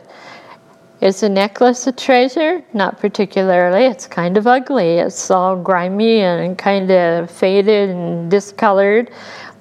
Is 0.99 1.19
the 1.19 1.29
necklace 1.29 1.85
a 1.85 1.91
treasure? 1.91 2.63
Not 2.73 2.99
particularly. 2.99 3.85
It's 3.85 4.07
kind 4.07 4.35
of 4.35 4.47
ugly. 4.47 4.95
It's 4.97 5.29
all 5.29 5.55
grimy 5.55 6.21
and 6.21 6.57
kind 6.57 6.89
of 6.89 7.29
faded 7.29 7.91
and 7.91 8.31
discolored. 8.31 9.11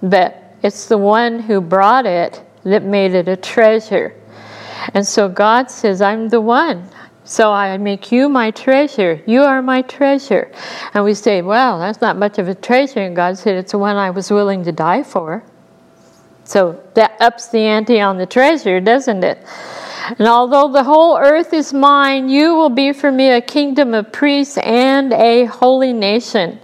But 0.03 0.55
it's 0.63 0.87
the 0.87 0.97
one 0.97 1.41
who 1.41 1.61
brought 1.61 2.07
it 2.07 2.43
that 2.65 2.85
made 2.85 3.15
it 3.15 3.29
a 3.29 3.37
treasure. 3.37 4.15
And 4.95 5.07
so 5.07 5.29
God 5.29 5.71
says, 5.71 6.01
I'm 6.01 6.29
the 6.31 6.41
one. 6.41 6.89
So 7.25 7.53
I 7.53 7.77
make 7.77 8.13
you 8.13 8.29
my 8.29 8.51
treasure. 8.53 9.21
You 9.27 9.43
are 9.43 9.61
my 9.61 9.83
treasure. 9.83 10.51
And 10.95 11.05
we 11.05 11.13
say, 11.13 11.43
well, 11.43 11.81
that's 11.81 12.01
not 12.01 12.17
much 12.17 12.39
of 12.39 12.49
a 12.49 12.55
treasure. 12.55 13.01
And 13.01 13.17
God 13.17 13.37
said, 13.37 13.57
it's 13.57 13.73
the 13.73 13.79
one 13.79 13.97
I 13.97 14.11
was 14.11 14.31
willing 14.31 14.65
to 14.65 14.73
die 14.73 15.03
for. 15.03 15.43
So 16.47 16.81
that 16.95 17.17
ups 17.21 17.49
the 17.49 17.59
ante 17.59 18.01
on 18.01 18.19
the 18.19 18.27
treasure, 18.27 18.81
doesn't 18.81 19.25
it? 19.25 19.39
And 20.19 20.29
although 20.29 20.71
the 20.71 20.85
whole 20.85 21.19
earth 21.19 21.53
is 21.53 21.73
mine, 21.75 22.29
you 22.29 22.55
will 22.55 22.71
be 22.71 22.93
for 22.93 23.11
me 23.11 23.31
a 23.31 23.41
kingdom 23.41 23.93
of 23.95 24.13
priests 24.13 24.57
and 24.59 25.13
a 25.13 25.47
holy 25.47 25.93
nation. 25.93 26.61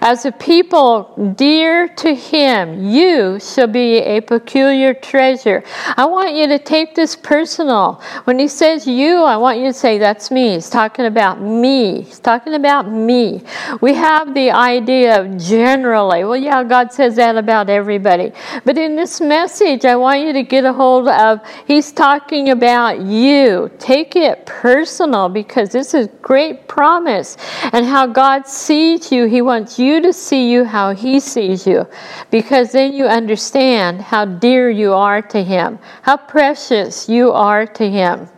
As 0.00 0.26
a 0.26 0.32
people 0.32 1.34
dear 1.36 1.88
to 1.88 2.14
Him, 2.14 2.84
you 2.84 3.40
shall 3.40 3.66
be 3.66 3.98
a 3.98 4.20
peculiar 4.20 4.92
treasure. 4.92 5.62
I 5.96 6.04
want 6.06 6.34
you 6.34 6.46
to 6.48 6.58
take 6.58 6.94
this 6.94 7.16
personal. 7.16 8.02
When 8.24 8.38
He 8.38 8.48
says 8.48 8.86
you, 8.86 9.22
I 9.22 9.36
want 9.36 9.58
you 9.58 9.66
to 9.66 9.72
say, 9.72 9.98
That's 9.98 10.30
me. 10.30 10.54
He's 10.54 10.68
talking 10.68 11.06
about 11.06 11.40
me. 11.40 12.02
He's 12.02 12.18
talking 12.18 12.54
about 12.54 12.90
me. 12.90 13.42
We 13.80 13.94
have 13.94 14.34
the 14.34 14.50
idea 14.50 15.20
of 15.20 15.38
generally, 15.38 16.24
well, 16.24 16.36
yeah, 16.36 16.62
God 16.64 16.92
says 16.92 17.16
that 17.16 17.36
about 17.36 17.70
everybody. 17.70 18.32
But 18.64 18.76
in 18.76 18.96
this 18.96 19.20
message, 19.20 19.84
I 19.84 19.96
want 19.96 20.20
you 20.20 20.32
to 20.32 20.42
get 20.42 20.64
a 20.64 20.72
hold 20.72 21.08
of, 21.08 21.40
He's 21.66 21.92
talking 21.92 22.50
about 22.50 23.00
you. 23.00 23.70
Take 23.78 24.16
it 24.16 24.44
personal 24.46 25.28
because 25.28 25.70
this 25.70 25.94
is 25.94 26.08
great 26.20 26.68
promise. 26.68 27.36
And 27.72 27.86
how 27.86 28.06
God 28.06 28.46
sees 28.46 29.10
you, 29.10 29.26
He 29.26 29.42
wants 29.42 29.78
you 29.78 29.85
to 30.00 30.12
see 30.12 30.50
you 30.50 30.64
how 30.64 30.94
He 30.94 31.20
sees 31.20 31.66
you. 31.66 31.86
Because 32.30 32.72
then 32.72 32.92
you 32.92 33.06
understand 33.06 34.00
how 34.00 34.24
dear 34.24 34.70
you 34.70 34.92
are 34.92 35.22
to 35.22 35.42
Him, 35.42 35.78
how 36.02 36.16
precious 36.16 37.08
you 37.08 37.32
are 37.32 37.66
to 37.66 37.90
Him. 37.90 38.28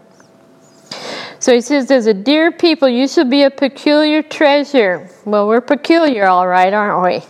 So 1.40 1.54
he 1.54 1.60
says, 1.60 1.90
As 1.90 2.06
a 2.06 2.14
dear 2.14 2.50
people, 2.50 2.88
you 2.88 3.06
shall 3.06 3.24
be 3.24 3.44
a 3.44 3.50
peculiar 3.50 4.22
treasure. 4.22 5.08
Well, 5.24 5.46
we're 5.46 5.60
peculiar, 5.60 6.26
all 6.26 6.48
right, 6.48 6.72
aren't 6.72 7.02
we? 7.02 7.26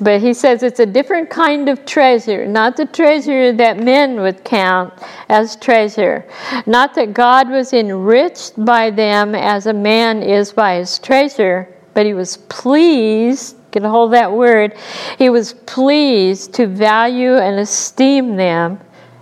But 0.00 0.20
he 0.20 0.34
says 0.34 0.62
it's 0.62 0.80
a 0.80 0.86
different 0.86 1.30
kind 1.30 1.68
of 1.68 1.86
treasure, 1.86 2.46
not 2.46 2.76
the 2.76 2.86
treasure 2.86 3.52
that 3.52 3.78
men 3.78 4.20
would 4.20 4.44
count 4.44 4.92
as 5.28 5.56
treasure. 5.56 6.26
Not 6.66 6.94
that 6.96 7.14
God 7.14 7.48
was 7.48 7.72
enriched 7.72 8.52
by 8.62 8.90
them 8.90 9.34
as 9.34 9.66
a 9.66 9.72
man 9.72 10.22
is 10.22 10.52
by 10.52 10.76
his 10.76 10.98
treasure, 10.98 11.74
but 11.94 12.04
he 12.04 12.12
was 12.12 12.36
pleased. 12.36 13.55
A 13.84 13.88
hold 13.88 14.12
that 14.12 14.32
word. 14.32 14.74
He 15.18 15.28
was 15.28 15.52
pleased 15.52 16.54
to 16.54 16.66
value 16.66 17.36
and 17.36 17.58
esteem 17.58 18.36
them 18.36 18.80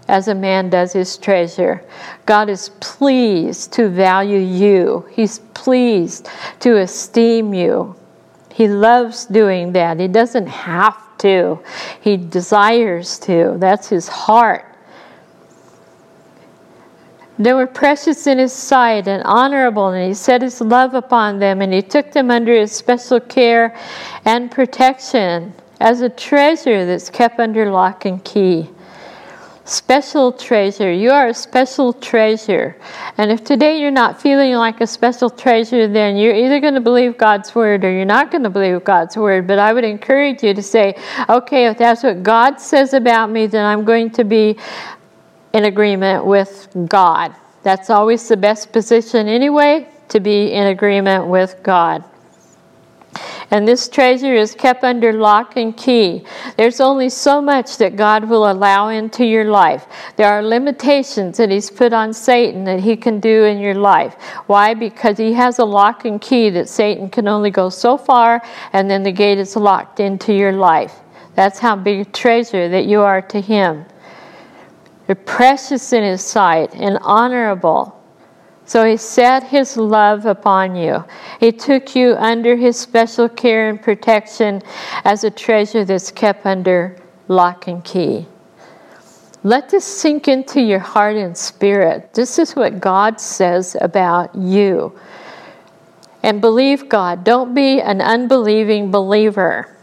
as 0.08 0.28
a 0.28 0.34
man 0.34 0.70
does 0.70 0.92
his 0.92 1.16
treasure. 1.16 1.82
God 2.26 2.48
is 2.48 2.70
pleased 2.80 3.72
to 3.74 3.88
value 3.88 4.38
you, 4.38 5.06
He's 5.10 5.38
pleased 5.54 6.28
to 6.60 6.78
esteem 6.78 7.54
you. 7.54 7.96
He 8.52 8.68
loves 8.68 9.26
doing 9.26 9.72
that. 9.72 9.98
He 9.98 10.08
doesn't 10.08 10.46
have 10.46 11.18
to, 11.18 11.58
He 12.00 12.16
desires 12.16 13.18
to. 13.20 13.56
That's 13.58 13.88
His 13.88 14.08
heart. 14.08 14.73
They 17.38 17.52
were 17.52 17.66
precious 17.66 18.26
in 18.26 18.38
his 18.38 18.52
sight 18.52 19.08
and 19.08 19.22
honorable, 19.24 19.88
and 19.88 20.06
he 20.06 20.14
set 20.14 20.42
his 20.42 20.60
love 20.60 20.94
upon 20.94 21.40
them, 21.40 21.62
and 21.62 21.72
he 21.72 21.82
took 21.82 22.12
them 22.12 22.30
under 22.30 22.54
his 22.54 22.70
special 22.70 23.18
care 23.18 23.76
and 24.24 24.50
protection 24.50 25.52
as 25.80 26.00
a 26.00 26.08
treasure 26.08 26.86
that's 26.86 27.10
kept 27.10 27.40
under 27.40 27.70
lock 27.70 28.04
and 28.04 28.22
key 28.24 28.68
special 29.64 30.30
treasure. 30.30 30.92
You 30.92 31.10
are 31.10 31.28
a 31.28 31.34
special 31.34 31.92
treasure. 31.92 32.76
And 33.16 33.30
if 33.30 33.44
today 33.44 33.80
you're 33.80 33.90
not 33.90 34.20
feeling 34.20 34.54
like 34.54 34.80
a 34.80 34.86
special 34.86 35.30
treasure, 35.30 35.88
then 35.88 36.16
you're 36.16 36.34
either 36.34 36.60
going 36.60 36.74
to 36.74 36.80
believe 36.80 37.16
God's 37.16 37.54
word 37.54 37.84
or 37.84 37.90
you're 37.90 38.04
not 38.04 38.30
going 38.30 38.42
to 38.42 38.50
believe 38.50 38.84
God's 38.84 39.16
word. 39.16 39.46
But 39.46 39.58
I 39.58 39.72
would 39.72 39.84
encourage 39.84 40.42
you 40.42 40.52
to 40.52 40.62
say, 40.62 40.94
okay, 41.28 41.66
if 41.66 41.78
that's 41.78 42.02
what 42.02 42.22
God 42.22 42.60
says 42.60 42.92
about 42.92 43.30
me, 43.30 43.46
then 43.46 43.64
I'm 43.64 43.84
going 43.84 44.10
to 44.10 44.24
be 44.24 44.58
in 45.54 45.64
agreement 45.64 46.26
with 46.26 46.68
God. 46.88 47.34
That's 47.62 47.88
always 47.88 48.28
the 48.28 48.36
best 48.36 48.72
position 48.72 49.28
anyway, 49.28 49.88
to 50.08 50.20
be 50.20 50.52
in 50.52 50.66
agreement 50.66 51.26
with 51.28 51.56
God. 51.62 52.04
And 53.50 53.68
this 53.68 53.88
treasure 53.88 54.34
is 54.34 54.54
kept 54.54 54.82
under 54.82 55.12
lock 55.12 55.56
and 55.56 55.76
key. 55.76 56.24
There's 56.56 56.80
only 56.80 57.08
so 57.08 57.40
much 57.40 57.76
that 57.76 57.94
God 57.94 58.28
will 58.28 58.50
allow 58.50 58.88
into 58.88 59.24
your 59.24 59.44
life. 59.44 59.86
There 60.16 60.26
are 60.26 60.42
limitations 60.42 61.36
that 61.36 61.50
He's 61.50 61.70
put 61.70 61.92
on 61.92 62.12
Satan 62.12 62.64
that 62.64 62.80
he 62.80 62.96
can 62.96 63.20
do 63.20 63.44
in 63.44 63.58
your 63.60 63.74
life. 63.74 64.14
Why? 64.48 64.74
Because 64.74 65.18
he 65.18 65.32
has 65.34 65.60
a 65.60 65.64
lock 65.64 66.04
and 66.04 66.20
key 66.20 66.50
that 66.50 66.68
Satan 66.68 67.08
can 67.08 67.28
only 67.28 67.50
go 67.50 67.68
so 67.68 67.96
far, 67.96 68.42
and 68.72 68.90
then 68.90 69.04
the 69.04 69.12
gate 69.12 69.38
is 69.38 69.54
locked 69.54 70.00
into 70.00 70.34
your 70.34 70.52
life. 70.52 70.94
That's 71.36 71.60
how 71.60 71.76
big 71.76 72.00
a 72.00 72.10
treasure 72.10 72.68
that 72.68 72.86
you 72.86 73.00
are 73.00 73.22
to 73.22 73.40
Him. 73.40 73.86
You're 75.08 75.16
precious 75.16 75.92
in 75.92 76.02
His 76.02 76.22
sight 76.22 76.74
and 76.74 76.98
honorable. 77.02 78.00
So 78.66 78.84
he 78.86 78.96
set 78.96 79.44
his 79.44 79.76
love 79.76 80.24
upon 80.24 80.74
you. 80.74 81.04
He 81.38 81.52
took 81.52 81.94
you 81.94 82.14
under 82.16 82.56
his 82.56 82.78
special 82.78 83.28
care 83.28 83.68
and 83.68 83.80
protection 83.80 84.62
as 85.04 85.22
a 85.22 85.30
treasure 85.30 85.84
that's 85.84 86.10
kept 86.10 86.46
under 86.46 86.96
lock 87.28 87.68
and 87.68 87.84
key. 87.84 88.26
Let 89.42 89.68
this 89.68 89.84
sink 89.84 90.28
into 90.28 90.62
your 90.62 90.78
heart 90.78 91.16
and 91.16 91.36
spirit. 91.36 92.14
This 92.14 92.38
is 92.38 92.56
what 92.56 92.80
God 92.80 93.20
says 93.20 93.76
about 93.78 94.34
you. 94.34 94.98
And 96.22 96.40
believe 96.40 96.88
God. 96.88 97.22
Don't 97.22 97.54
be 97.54 97.82
an 97.82 98.00
unbelieving 98.00 98.90
believer. 98.90 99.73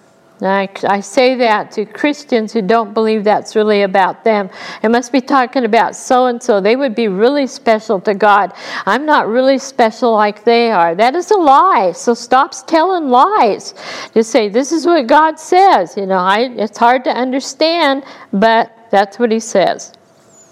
I, 0.42 0.70
I 0.88 1.02
say 1.02 1.36
that 1.36 1.72
to 1.72 1.86
Christians 1.86 2.52
who 2.52 2.62
don't 2.62 2.94
believe 2.94 3.24
that's 3.24 3.56
really 3.56 3.84
about 3.84 4.24
them. 4.24 4.50
It 4.82 4.90
must 4.90 5.12
be 5.12 5.22
talking 5.22 5.66
about 5.66 5.96
so 5.96 6.26
and 6.26 6.42
so. 6.42 6.60
They 6.60 6.76
would 6.76 6.96
be 6.96 7.08
really 7.08 7.46
special 7.46 8.02
to 8.02 8.16
God. 8.16 8.54
I'm 8.86 9.06
not 9.06 9.28
really 9.28 9.60
special 9.60 10.14
like 10.14 10.44
they 10.44 10.72
are. 10.72 10.96
That 10.96 11.16
is 11.16 11.30
a 11.32 11.38
lie. 11.38 11.92
So 11.92 12.14
stop 12.14 12.54
telling 12.66 13.10
lies. 13.10 13.76
Just 14.14 14.32
say, 14.32 14.50
this 14.50 14.72
is 14.72 14.86
what 14.86 15.06
God 15.06 15.40
says. 15.40 15.96
You 15.96 16.08
know, 16.08 16.18
I, 16.18 16.50
it's 16.56 16.78
hard 16.78 17.04
to 17.04 17.12
understand, 17.12 18.04
but 18.34 18.76
that's 18.90 19.20
what 19.20 19.32
He 19.32 19.40
says. 19.40 19.94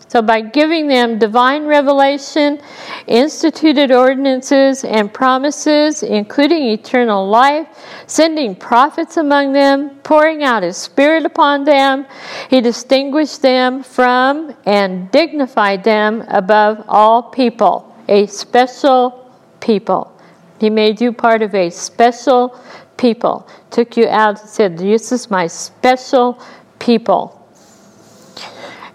So, 0.09 0.23
by 0.23 0.41
giving 0.41 0.87
them 0.87 1.19
divine 1.19 1.67
revelation, 1.67 2.59
instituted 3.05 3.91
ordinances, 3.91 4.83
and 4.83 5.13
promises, 5.13 6.01
including 6.01 6.63
eternal 6.63 7.29
life, 7.29 7.67
sending 8.07 8.55
prophets 8.55 9.17
among 9.17 9.53
them, 9.53 9.91
pouring 10.01 10.43
out 10.43 10.63
his 10.63 10.77
Spirit 10.77 11.27
upon 11.27 11.63
them, 11.63 12.07
he 12.49 12.59
distinguished 12.59 13.43
them 13.43 13.83
from 13.83 14.55
and 14.65 15.11
dignified 15.11 15.83
them 15.83 16.23
above 16.29 16.83
all 16.87 17.21
people, 17.21 17.95
a 18.07 18.25
special 18.25 19.31
people. 19.59 20.11
He 20.59 20.71
made 20.71 20.99
you 20.99 21.13
part 21.13 21.43
of 21.43 21.53
a 21.53 21.69
special 21.69 22.59
people, 22.97 23.47
took 23.69 23.95
you 23.95 24.07
out 24.07 24.41
and 24.41 24.49
said, 24.49 24.79
This 24.79 25.11
is 25.11 25.29
my 25.29 25.45
special 25.45 26.41
people. 26.79 27.38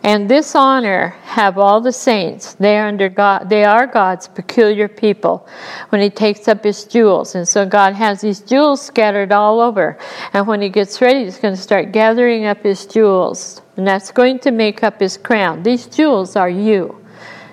And 0.05 0.29
this 0.29 0.55
honor 0.55 1.17
have 1.23 1.57
all 1.57 1.81
the 1.81 1.91
saints. 1.91 2.53
They 2.55 2.77
are 2.79 2.89
under 2.89 3.09
God. 3.09 3.49
They 3.49 3.65
are 3.65 3.87
God's 3.87 4.29
peculiar 4.29 4.87
people. 4.87 5.49
When 5.89 6.03
He 6.03 6.11
takes 6.11 6.47
up 6.47 6.63
His 6.63 6.85
jewels, 6.85 7.35
and 7.35 7.49
so 7.49 7.65
God 7.65 7.95
has 7.95 8.21
these 8.21 8.41
jewels 8.41 8.83
scattered 8.83 9.33
all 9.33 9.61
over. 9.61 9.99
And 10.35 10.47
when 10.47 10.61
He 10.61 10.69
gets 10.69 11.01
ready, 11.01 11.25
He's 11.25 11.39
going 11.39 11.55
to 11.55 11.61
start 11.61 11.93
gathering 11.93 12.45
up 12.45 12.63
His 12.63 12.85
jewels, 12.85 13.63
and 13.79 13.87
that's 13.87 14.13
going 14.13 14.41
to 14.41 14.51
make 14.51 14.83
up 14.83 15.01
His 15.01 15.17
crown. 15.17 15.63
These 15.63 15.87
jewels 15.87 16.37
are 16.37 16.51
you. 16.51 17.01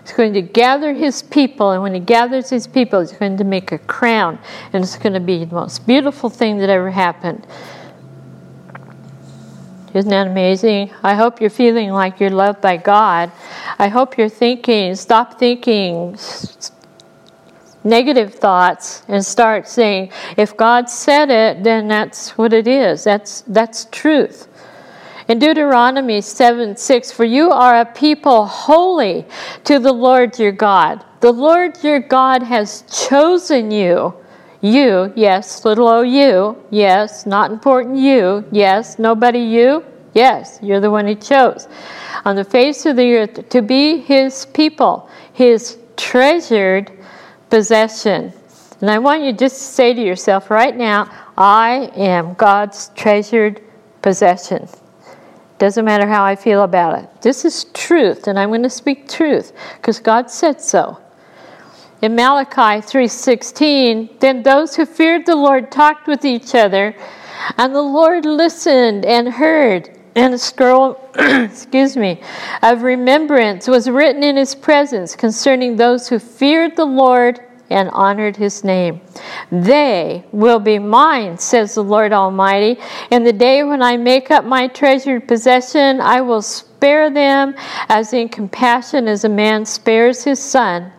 He's 0.02 0.14
going 0.14 0.34
to 0.34 0.42
gather 0.42 0.94
his 0.94 1.22
people, 1.22 1.72
and 1.72 1.82
when 1.84 1.94
he 1.94 2.00
gathers 2.00 2.50
his 2.50 2.66
people, 2.66 3.02
he's 3.02 3.12
going 3.12 3.38
to 3.38 3.44
make 3.44 3.72
a 3.72 3.78
crown, 3.78 4.40
and 4.74 4.84
it's 4.84 4.98
going 4.98 5.14
to 5.14 5.20
be 5.20 5.46
the 5.46 5.54
most 5.54 5.86
beautiful 5.86 6.30
thing 6.30 6.58
that 6.58 6.70
ever 6.70 6.90
happened. 6.90 7.46
Isn't 9.94 10.10
that 10.10 10.28
amazing? 10.28 10.92
I 11.04 11.16
hope 11.16 11.42
you're 11.42 11.50
feeling 11.50 11.92
like 11.92 12.20
you're 12.20 12.30
loved 12.30 12.62
by 12.62 12.78
God. 12.78 13.32
I 13.78 13.90
hope 13.90 14.18
you're 14.18 14.30
thinking, 14.30 14.96
stop 14.96 15.38
thinking 15.38 16.18
negative 17.84 18.34
thoughts 18.34 19.04
and 19.08 19.26
start 19.26 19.68
saying, 19.68 20.12
if 20.38 20.56
God 20.56 20.90
said 20.90 21.30
it, 21.30 21.64
then 21.64 21.88
that's 21.88 22.38
what 22.38 22.54
it 22.54 22.68
is. 22.68 23.04
That's, 23.04 23.42
that's 23.42 23.86
truth. 23.86 24.48
In 25.28 25.40
Deuteronomy 25.40 26.22
7 26.22 26.76
6, 26.76 27.12
for 27.12 27.26
you 27.26 27.52
are 27.52 27.82
a 27.82 27.86
people 27.86 28.46
holy 28.46 29.26
to 29.64 29.80
the 29.80 29.92
Lord 29.92 30.38
your 30.40 30.52
God. 30.52 31.04
The 31.22 31.32
Lord 31.32 31.84
your 31.84 32.00
God 32.00 32.44
has 32.44 32.84
chosen 32.92 33.72
you 33.72 34.14
you, 34.62 35.12
yes, 35.16 35.66
little 35.66 35.88
o 35.88 36.02
you, 36.02 36.56
yes, 36.70 37.26
not 37.26 37.52
important 37.52 37.98
you, 37.98 38.46
yes, 38.52 39.00
nobody 39.00 39.40
you, 39.40 39.84
yes, 40.14 40.60
you're 40.62 40.80
the 40.80 40.92
one 40.92 41.08
he 41.08 41.16
chose. 41.16 41.68
On 42.26 42.36
the 42.36 42.44
face 42.44 42.86
of 42.86 42.96
the 42.96 43.16
earth 43.16 43.50
to 43.50 43.62
be 43.62 43.98
his 43.98 44.46
people, 44.48 45.10
his 45.34 45.78
treasured 45.98 46.92
possession. 47.50 48.32
And 48.82 48.90
I 48.90 49.00
want 49.00 49.24
you 49.24 49.34
just 49.34 49.58
to 49.58 49.64
say 49.64 49.94
to 49.94 50.02
yourself 50.02 50.52
right 50.52 50.76
now, 50.76 51.12
I 51.38 51.92
am 51.96 52.36
God's 52.36 52.90
treasured 52.96 53.62
possession. 54.02 54.68
Doesn't 55.58 55.86
matter 55.86 56.08
how 56.08 56.24
I 56.24 56.36
feel 56.36 56.64
about 56.64 56.98
it. 56.98 57.22
This 57.22 57.46
is 57.46 57.66
truth, 57.66 58.28
and 58.28 58.40
I'm 58.40 58.50
going 58.50 58.64
to 58.64 58.70
speak 58.70 59.08
truth 59.08 59.54
because 59.78 60.00
God 60.00 60.30
said 60.32 60.60
so. 60.60 61.00
In 62.02 62.16
Malachi 62.16 62.82
3:16, 62.82 64.10
then 64.22 64.42
those 64.42 64.76
who 64.76 64.88
feared 64.88 65.28
the 65.28 65.36
Lord 65.36 65.70
talked 65.72 66.08
with 66.08 66.26
each 66.26 66.56
other 66.56 66.96
And 67.58 67.76
the 67.76 67.82
Lord 67.82 68.26
listened 68.26 69.06
and 69.06 69.28
heard, 69.28 69.90
and 70.16 70.34
a 70.34 70.38
scroll, 70.38 71.00
excuse 71.16 71.96
me, 71.98 72.22
of 72.62 72.84
remembrance 72.84 73.68
was 73.68 73.90
written 73.90 74.24
in 74.24 74.36
his 74.36 74.56
presence 74.56 75.16
concerning 75.16 75.76
those 75.76 76.08
who 76.08 76.20
feared 76.20 76.76
the 76.76 76.86
Lord 76.86 77.40
and 77.70 77.90
honored 77.92 78.36
his 78.36 78.64
name. 78.64 79.00
They 79.52 80.26
will 80.32 80.60
be 80.60 80.78
mine, 80.78 81.38
says 81.38 81.76
the 81.76 81.84
Lord 81.84 82.14
Almighty. 82.14 82.80
In 83.12 83.24
the 83.24 83.34
day 83.34 83.64
when 83.64 83.82
I 83.82 83.98
make 83.98 84.30
up 84.30 84.44
my 84.44 84.68
treasured 84.68 85.28
possession, 85.28 86.02
I 86.02 86.22
will 86.22 86.42
spare 86.42 87.10
them 87.10 87.56
as 87.90 88.14
in 88.14 88.28
compassion 88.28 89.08
as 89.08 89.24
a 89.24 89.30
man 89.30 89.66
spares 89.66 90.24
his 90.24 90.40
son 90.40 90.92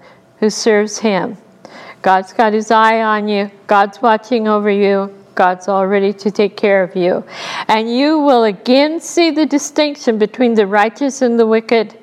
who 0.43 0.51
serves 0.51 0.99
him. 0.99 1.37
God's 2.03 2.33
got 2.33 2.53
his 2.53 2.73
eye 2.73 3.01
on 3.01 3.29
you, 3.29 3.49
God's 3.69 4.03
watching 4.03 4.49
over 4.49 4.69
you. 4.69 5.17
God's 5.37 5.69
all 5.69 5.87
ready 5.87 6.13
to 6.13 6.31
take 6.31 6.57
care 6.57 6.83
of 6.83 6.95
you. 6.97 7.25
And 7.69 7.89
you 7.91 8.19
will 8.19 8.45
again 8.45 9.01
see 9.01 9.31
the 9.31 9.47
distinction 9.47 10.19
between 10.19 10.55
the 10.55 10.67
righteous 10.67 11.23
and 11.23 11.39
the 11.39 11.47
wicked, 11.47 11.97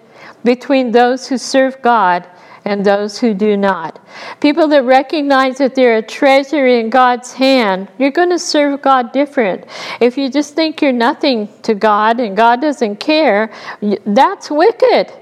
between 0.44 0.92
those 0.92 1.28
who 1.28 1.38
serve 1.38 1.80
God 1.82 2.26
and 2.66 2.86
those 2.86 3.20
who 3.20 3.34
do 3.34 3.58
not. 3.58 4.04
People 4.40 4.68
that 4.70 4.84
recognize 4.84 5.58
that 5.58 5.76
they're 5.76 5.98
a 5.98 6.02
treasure 6.02 6.66
in 6.66 6.90
God's 6.90 7.34
hand, 7.34 7.90
you're 8.00 8.10
going 8.10 8.30
to 8.30 8.40
serve 8.40 8.82
God 8.82 9.12
different. 9.12 9.66
If 10.00 10.18
you 10.18 10.30
just 10.30 10.56
think 10.56 10.82
you're 10.82 10.92
nothing 10.92 11.50
to 11.64 11.76
God 11.76 12.20
and 12.20 12.38
God 12.38 12.62
doesn't 12.62 13.00
care, 13.02 13.52
that's 14.06 14.50
wicked. 14.50 15.14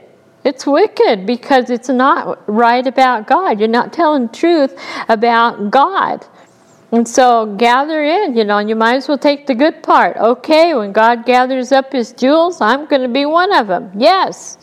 It's 0.47 0.65
wicked 0.65 1.25
because 1.25 1.69
it's 1.69 1.89
not 1.89 2.41
right 2.47 2.87
about 2.87 3.27
God. 3.27 3.59
You're 3.59 3.67
not 3.67 3.91
telling 3.91 4.29
truth 4.29 4.79
about 5.09 5.71
God. 5.71 6.25
And 6.93 7.05
so 7.05 7.53
gather 7.57 8.01
in, 8.01 8.37
you 8.37 8.45
know, 8.45 8.57
and 8.57 8.69
you 8.69 8.75
might 8.77 8.95
as 8.95 9.09
well 9.09 9.17
take 9.17 9.45
the 9.45 9.53
good 9.53 9.83
part. 9.83 10.15
Okay, 10.15 10.73
when 10.73 10.93
God 10.93 11.25
gathers 11.25 11.73
up 11.73 11.91
his 11.91 12.13
jewels, 12.13 12.61
I'm 12.61 12.85
going 12.85 13.01
to 13.01 13.09
be 13.09 13.25
one 13.25 13.53
of 13.53 13.67
them. 13.67 13.91
Yes. 13.93 14.57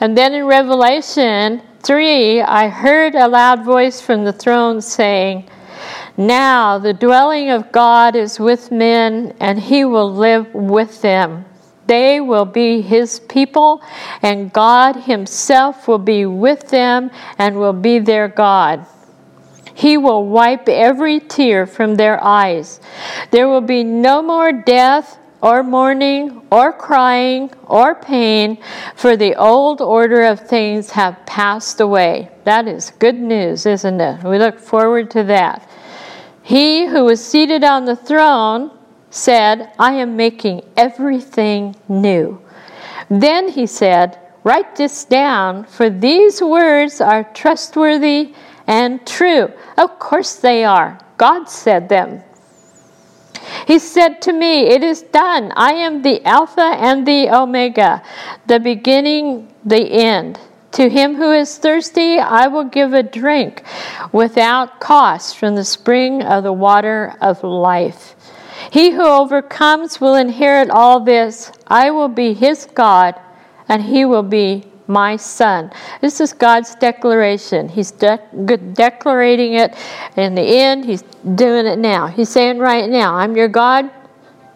And 0.00 0.16
then 0.16 0.32
in 0.32 0.46
Revelation 0.46 1.60
3, 1.82 2.40
I 2.40 2.68
heard 2.68 3.14
a 3.14 3.28
loud 3.28 3.62
voice 3.62 4.00
from 4.00 4.24
the 4.24 4.32
throne 4.32 4.80
saying, 4.80 5.50
Now 6.16 6.78
the 6.78 6.94
dwelling 6.94 7.50
of 7.50 7.70
God 7.72 8.16
is 8.16 8.40
with 8.40 8.70
men, 8.70 9.36
and 9.38 9.60
he 9.60 9.84
will 9.84 10.10
live 10.10 10.54
with 10.54 11.02
them. 11.02 11.44
They 11.88 12.20
will 12.20 12.44
be 12.44 12.82
his 12.82 13.18
people, 13.18 13.82
and 14.22 14.52
God 14.52 14.94
himself 14.94 15.88
will 15.88 15.98
be 15.98 16.26
with 16.26 16.68
them 16.68 17.10
and 17.38 17.58
will 17.58 17.72
be 17.72 17.98
their 17.98 18.28
God. 18.28 18.86
He 19.74 19.96
will 19.96 20.26
wipe 20.26 20.68
every 20.68 21.18
tear 21.18 21.66
from 21.66 21.94
their 21.94 22.22
eyes. 22.22 22.80
There 23.30 23.48
will 23.48 23.62
be 23.62 23.84
no 23.84 24.20
more 24.20 24.52
death 24.52 25.18
or 25.40 25.62
mourning 25.62 26.42
or 26.50 26.72
crying 26.72 27.50
or 27.66 27.94
pain, 27.94 28.58
for 28.94 29.16
the 29.16 29.34
old 29.36 29.80
order 29.80 30.22
of 30.24 30.40
things 30.40 30.90
have 30.90 31.24
passed 31.24 31.80
away. 31.80 32.28
That 32.44 32.68
is 32.68 32.90
good 32.98 33.18
news, 33.18 33.64
isn't 33.64 34.00
it? 34.00 34.24
We 34.24 34.38
look 34.38 34.58
forward 34.58 35.10
to 35.12 35.22
that. 35.24 35.66
He 36.42 36.86
who 36.86 37.04
was 37.04 37.24
seated 37.24 37.64
on 37.64 37.86
the 37.86 37.96
throne 37.96 38.77
said, 39.10 39.72
I 39.78 39.92
am 39.94 40.16
making 40.16 40.62
everything 40.76 41.76
new. 41.88 42.40
Then 43.08 43.48
he 43.48 43.66
said, 43.66 44.18
Write 44.44 44.76
this 44.76 45.04
down, 45.04 45.64
for 45.64 45.90
these 45.90 46.40
words 46.40 47.00
are 47.00 47.24
trustworthy 47.34 48.34
and 48.66 49.04
true. 49.06 49.52
Of 49.76 49.98
course 49.98 50.36
they 50.36 50.64
are. 50.64 50.98
God 51.16 51.48
said 51.48 51.88
them. 51.88 52.22
He 53.66 53.78
said 53.78 54.22
to 54.22 54.32
me, 54.32 54.68
It 54.68 54.82
is 54.82 55.02
done. 55.02 55.52
I 55.56 55.72
am 55.72 56.02
the 56.02 56.24
Alpha 56.24 56.60
and 56.60 57.06
the 57.06 57.30
Omega, 57.30 58.02
the 58.46 58.60
beginning, 58.60 59.52
the 59.64 59.90
end. 59.90 60.38
To 60.72 60.88
him 60.88 61.16
who 61.16 61.32
is 61.32 61.56
thirsty, 61.56 62.18
I 62.18 62.46
will 62.46 62.64
give 62.64 62.92
a 62.92 63.02
drink 63.02 63.62
without 64.12 64.80
cost 64.80 65.36
from 65.36 65.56
the 65.56 65.64
spring 65.64 66.22
of 66.22 66.44
the 66.44 66.52
water 66.52 67.16
of 67.20 67.42
life. 67.42 68.14
He 68.70 68.90
who 68.90 69.06
overcomes 69.06 70.00
will 70.00 70.14
inherit 70.14 70.70
all 70.70 71.00
this. 71.00 71.52
I 71.66 71.90
will 71.90 72.08
be 72.08 72.34
his 72.34 72.66
God, 72.74 73.14
and 73.68 73.82
he 73.82 74.04
will 74.04 74.22
be 74.22 74.64
my 74.86 75.16
son. 75.16 75.70
This 76.00 76.20
is 76.20 76.32
God's 76.32 76.74
declaration. 76.74 77.68
He's 77.68 77.90
de- 77.90 78.20
declaring 78.72 79.54
it 79.54 79.76
in 80.16 80.34
the 80.34 80.42
end. 80.42 80.84
He's 80.84 81.02
doing 81.34 81.66
it 81.66 81.78
now. 81.78 82.06
He's 82.06 82.30
saying 82.30 82.58
right 82.58 82.88
now, 82.88 83.14
I'm 83.14 83.36
your 83.36 83.48
God, 83.48 83.90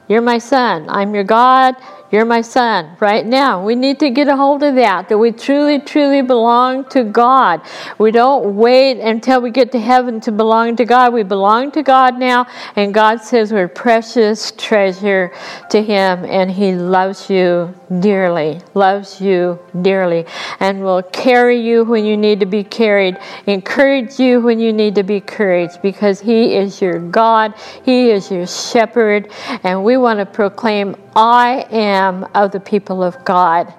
you're 0.09 0.23
my 0.23 0.39
son. 0.39 0.87
I'm 0.89 1.15
your 1.15 1.25
God, 1.25 1.77
you're 2.13 2.27
my 2.27 2.43
son. 2.43 2.95
Right 3.01 3.25
now, 3.25 3.65
we 3.65 3.75
need 3.75 3.99
to 4.01 4.11
get 4.11 4.29
a 4.29 4.37
hold 4.37 4.63
of 4.63 4.75
that, 4.75 5.09
that 5.09 5.17
we 5.17 5.33
truly, 5.33 5.79
truly 5.79 6.21
belong 6.21 6.85
to 6.91 7.05
God. 7.05 7.63
We 7.99 8.11
don't 8.11 8.55
wait 8.55 9.01
until 9.01 9.41
we 9.41 9.51
get 9.51 9.73
to 9.73 9.81
heaven 9.81 10.21
to 10.21 10.31
belong 10.31 10.77
to 10.77 10.85
God. 10.85 11.15
We 11.15 11.23
belong 11.23 11.73
to 11.73 11.83
God 11.83 12.19
now, 12.19 12.47
and 12.77 12.93
God 12.93 13.23
says 13.23 13.51
we're 13.51 13.67
precious 13.67 14.53
treasure 14.59 15.33
to 15.71 15.83
Him, 15.83 16.27
and 16.27 16.51
He 16.51 16.75
loves 16.75 17.31
you 17.31 17.75
dearly, 18.01 18.61
loves 18.75 19.19
you 19.19 19.59
dearly, 19.81 20.27
and 20.61 20.83
will 20.85 21.03
carry 21.03 21.61
you 21.61 21.85
when 21.85 22.05
you 22.05 22.19
need 22.19 22.41
to 22.41 22.47
be 22.47 22.63
carried, 22.63 23.17
encourage 23.47 24.19
you 24.19 24.43
when 24.43 24.61
you 24.61 24.73
need 24.73 24.95
to 24.97 25.03
be 25.03 25.17
encouraged, 25.17 25.81
because 25.81 26.21
He 26.21 26.55
is 26.57 26.83
your 26.83 26.99
God, 26.99 27.55
He 27.87 28.11
is 28.11 28.31
your 28.31 28.47
shepherd, 28.47 29.33
and 29.65 29.83
we 29.83 29.97
want 29.97 30.19
to 30.19 30.27
proclaim 30.27 30.95
I 31.15 31.67
am 31.71 32.25
of 32.35 32.53
the 32.53 32.61
people 32.61 33.03
of 33.03 33.23
God, 33.25 33.73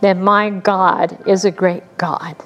then 0.00 0.22
my 0.22 0.50
God 0.50 1.28
is 1.28 1.44
a 1.44 1.50
great 1.50 1.82
God. 1.98 2.36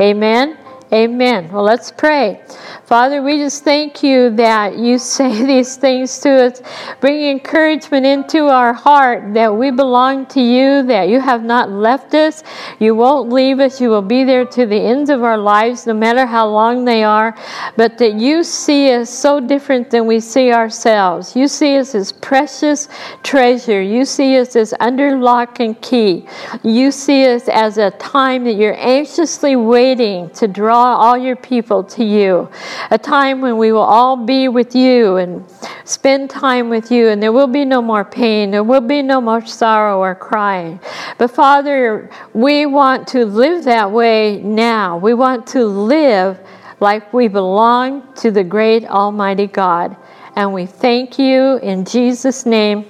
Amen. 0.00 0.56
Amen. 0.92 1.50
Well, 1.50 1.64
let's 1.64 1.90
pray. 1.90 2.40
Father, 2.84 3.20
we 3.20 3.38
just 3.38 3.64
thank 3.64 4.04
you 4.04 4.30
that 4.36 4.78
you 4.78 4.98
say 5.16 5.44
these 5.44 5.74
things 5.74 6.20
to 6.20 6.46
us. 6.46 6.62
Bring 7.00 7.24
encouragement 7.24 8.06
into 8.06 8.44
our 8.44 8.72
heart 8.72 9.34
that 9.34 9.52
we 9.52 9.72
belong 9.72 10.26
to 10.26 10.40
you, 10.40 10.84
that 10.84 11.08
you 11.08 11.18
have 11.18 11.42
not 11.42 11.70
left 11.70 12.14
us. 12.14 12.44
You 12.78 12.94
won't 12.94 13.30
leave 13.30 13.58
us. 13.58 13.80
You 13.80 13.88
will 13.88 14.00
be 14.00 14.22
there 14.22 14.44
to 14.44 14.64
the 14.64 14.76
ends 14.76 15.10
of 15.10 15.24
our 15.24 15.36
lives, 15.36 15.88
no 15.88 15.94
matter 15.94 16.24
how 16.24 16.46
long 16.46 16.84
they 16.84 17.02
are. 17.02 17.36
But 17.76 17.98
that 17.98 18.14
you 18.14 18.44
see 18.44 18.92
us 18.92 19.10
so 19.10 19.40
different 19.40 19.90
than 19.90 20.06
we 20.06 20.20
see 20.20 20.52
ourselves. 20.52 21.34
You 21.34 21.48
see 21.48 21.76
us 21.78 21.96
as 21.96 22.12
precious 22.12 22.88
treasure. 23.24 23.82
You 23.82 24.04
see 24.04 24.38
us 24.38 24.54
as 24.54 24.72
under 24.78 25.16
lock 25.16 25.58
and 25.58 25.80
key. 25.82 26.28
You 26.62 26.92
see 26.92 27.26
us 27.26 27.48
as 27.48 27.76
a 27.76 27.90
time 27.90 28.44
that 28.44 28.52
you're 28.52 28.78
anxiously 28.78 29.56
waiting 29.56 30.30
to 30.30 30.46
draw 30.46 30.75
draw 30.76 30.94
all 30.96 31.16
your 31.16 31.36
people 31.36 31.82
to 31.82 32.04
you. 32.04 32.50
A 32.90 32.98
time 32.98 33.40
when 33.40 33.56
we 33.56 33.72
will 33.72 33.88
all 33.98 34.14
be 34.14 34.46
with 34.48 34.74
you 34.74 35.16
and 35.16 35.42
spend 35.84 36.28
time 36.28 36.68
with 36.68 36.90
you, 36.90 37.08
and 37.08 37.22
there 37.22 37.32
will 37.32 37.46
be 37.46 37.64
no 37.64 37.80
more 37.80 38.04
pain, 38.04 38.50
there 38.50 38.62
will 38.62 38.82
be 38.82 39.00
no 39.00 39.18
more 39.18 39.44
sorrow 39.46 39.98
or 39.98 40.14
crying. 40.14 40.78
But 41.16 41.30
Father, 41.30 42.10
we 42.34 42.66
want 42.66 43.08
to 43.08 43.24
live 43.24 43.64
that 43.64 43.90
way 43.90 44.42
now. 44.42 44.98
We 44.98 45.14
want 45.14 45.46
to 45.48 45.64
live 45.64 46.38
like 46.80 47.10
we 47.14 47.28
belong 47.28 48.12
to 48.16 48.30
the 48.30 48.44
great 48.44 48.84
Almighty 48.84 49.46
God. 49.46 49.96
And 50.34 50.52
we 50.52 50.66
thank 50.66 51.18
you 51.18 51.56
in 51.62 51.86
Jesus' 51.86 52.44
name. 52.44 52.84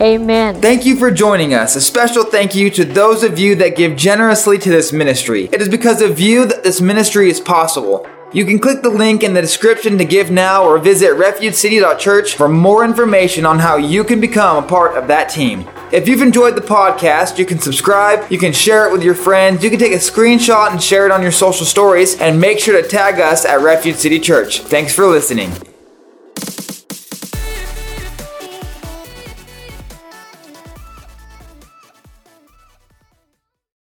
Amen. 0.00 0.60
Thank 0.60 0.84
you 0.84 0.96
for 0.96 1.10
joining 1.10 1.54
us. 1.54 1.76
A 1.76 1.80
special 1.80 2.24
thank 2.24 2.54
you 2.54 2.68
to 2.70 2.84
those 2.84 3.22
of 3.22 3.38
you 3.38 3.54
that 3.56 3.76
give 3.76 3.96
generously 3.96 4.58
to 4.58 4.70
this 4.70 4.92
ministry. 4.92 5.48
It 5.52 5.60
is 5.60 5.68
because 5.68 6.02
of 6.02 6.18
you 6.18 6.46
that 6.46 6.64
this 6.64 6.80
ministry 6.80 7.30
is 7.30 7.40
possible. 7.40 8.06
You 8.34 8.44
can 8.44 8.58
click 8.58 8.82
the 8.82 8.90
link 8.90 9.22
in 9.22 9.32
the 9.32 9.40
description 9.40 9.96
to 9.98 10.04
give 10.04 10.32
now 10.32 10.64
or 10.64 10.78
visit 10.78 11.14
refugecity.church 11.14 12.34
for 12.34 12.48
more 12.48 12.84
information 12.84 13.46
on 13.46 13.60
how 13.60 13.76
you 13.76 14.02
can 14.02 14.20
become 14.20 14.64
a 14.64 14.66
part 14.66 14.96
of 14.96 15.06
that 15.06 15.28
team. 15.28 15.68
If 15.92 16.08
you've 16.08 16.20
enjoyed 16.20 16.56
the 16.56 16.60
podcast, 16.60 17.38
you 17.38 17.46
can 17.46 17.60
subscribe, 17.60 18.28
you 18.32 18.38
can 18.38 18.52
share 18.52 18.88
it 18.88 18.92
with 18.92 19.04
your 19.04 19.14
friends, 19.14 19.62
you 19.62 19.70
can 19.70 19.78
take 19.78 19.92
a 19.92 19.98
screenshot 19.98 20.72
and 20.72 20.82
share 20.82 21.06
it 21.06 21.12
on 21.12 21.22
your 21.22 21.30
social 21.30 21.64
stories, 21.64 22.20
and 22.20 22.40
make 22.40 22.58
sure 22.58 22.82
to 22.82 22.88
tag 22.88 23.20
us 23.20 23.44
at 23.44 23.60
Refuge 23.60 23.96
City 23.96 24.18
Church. 24.18 24.62
Thanks 24.62 24.92
for 24.92 25.06
listening. 25.06 25.52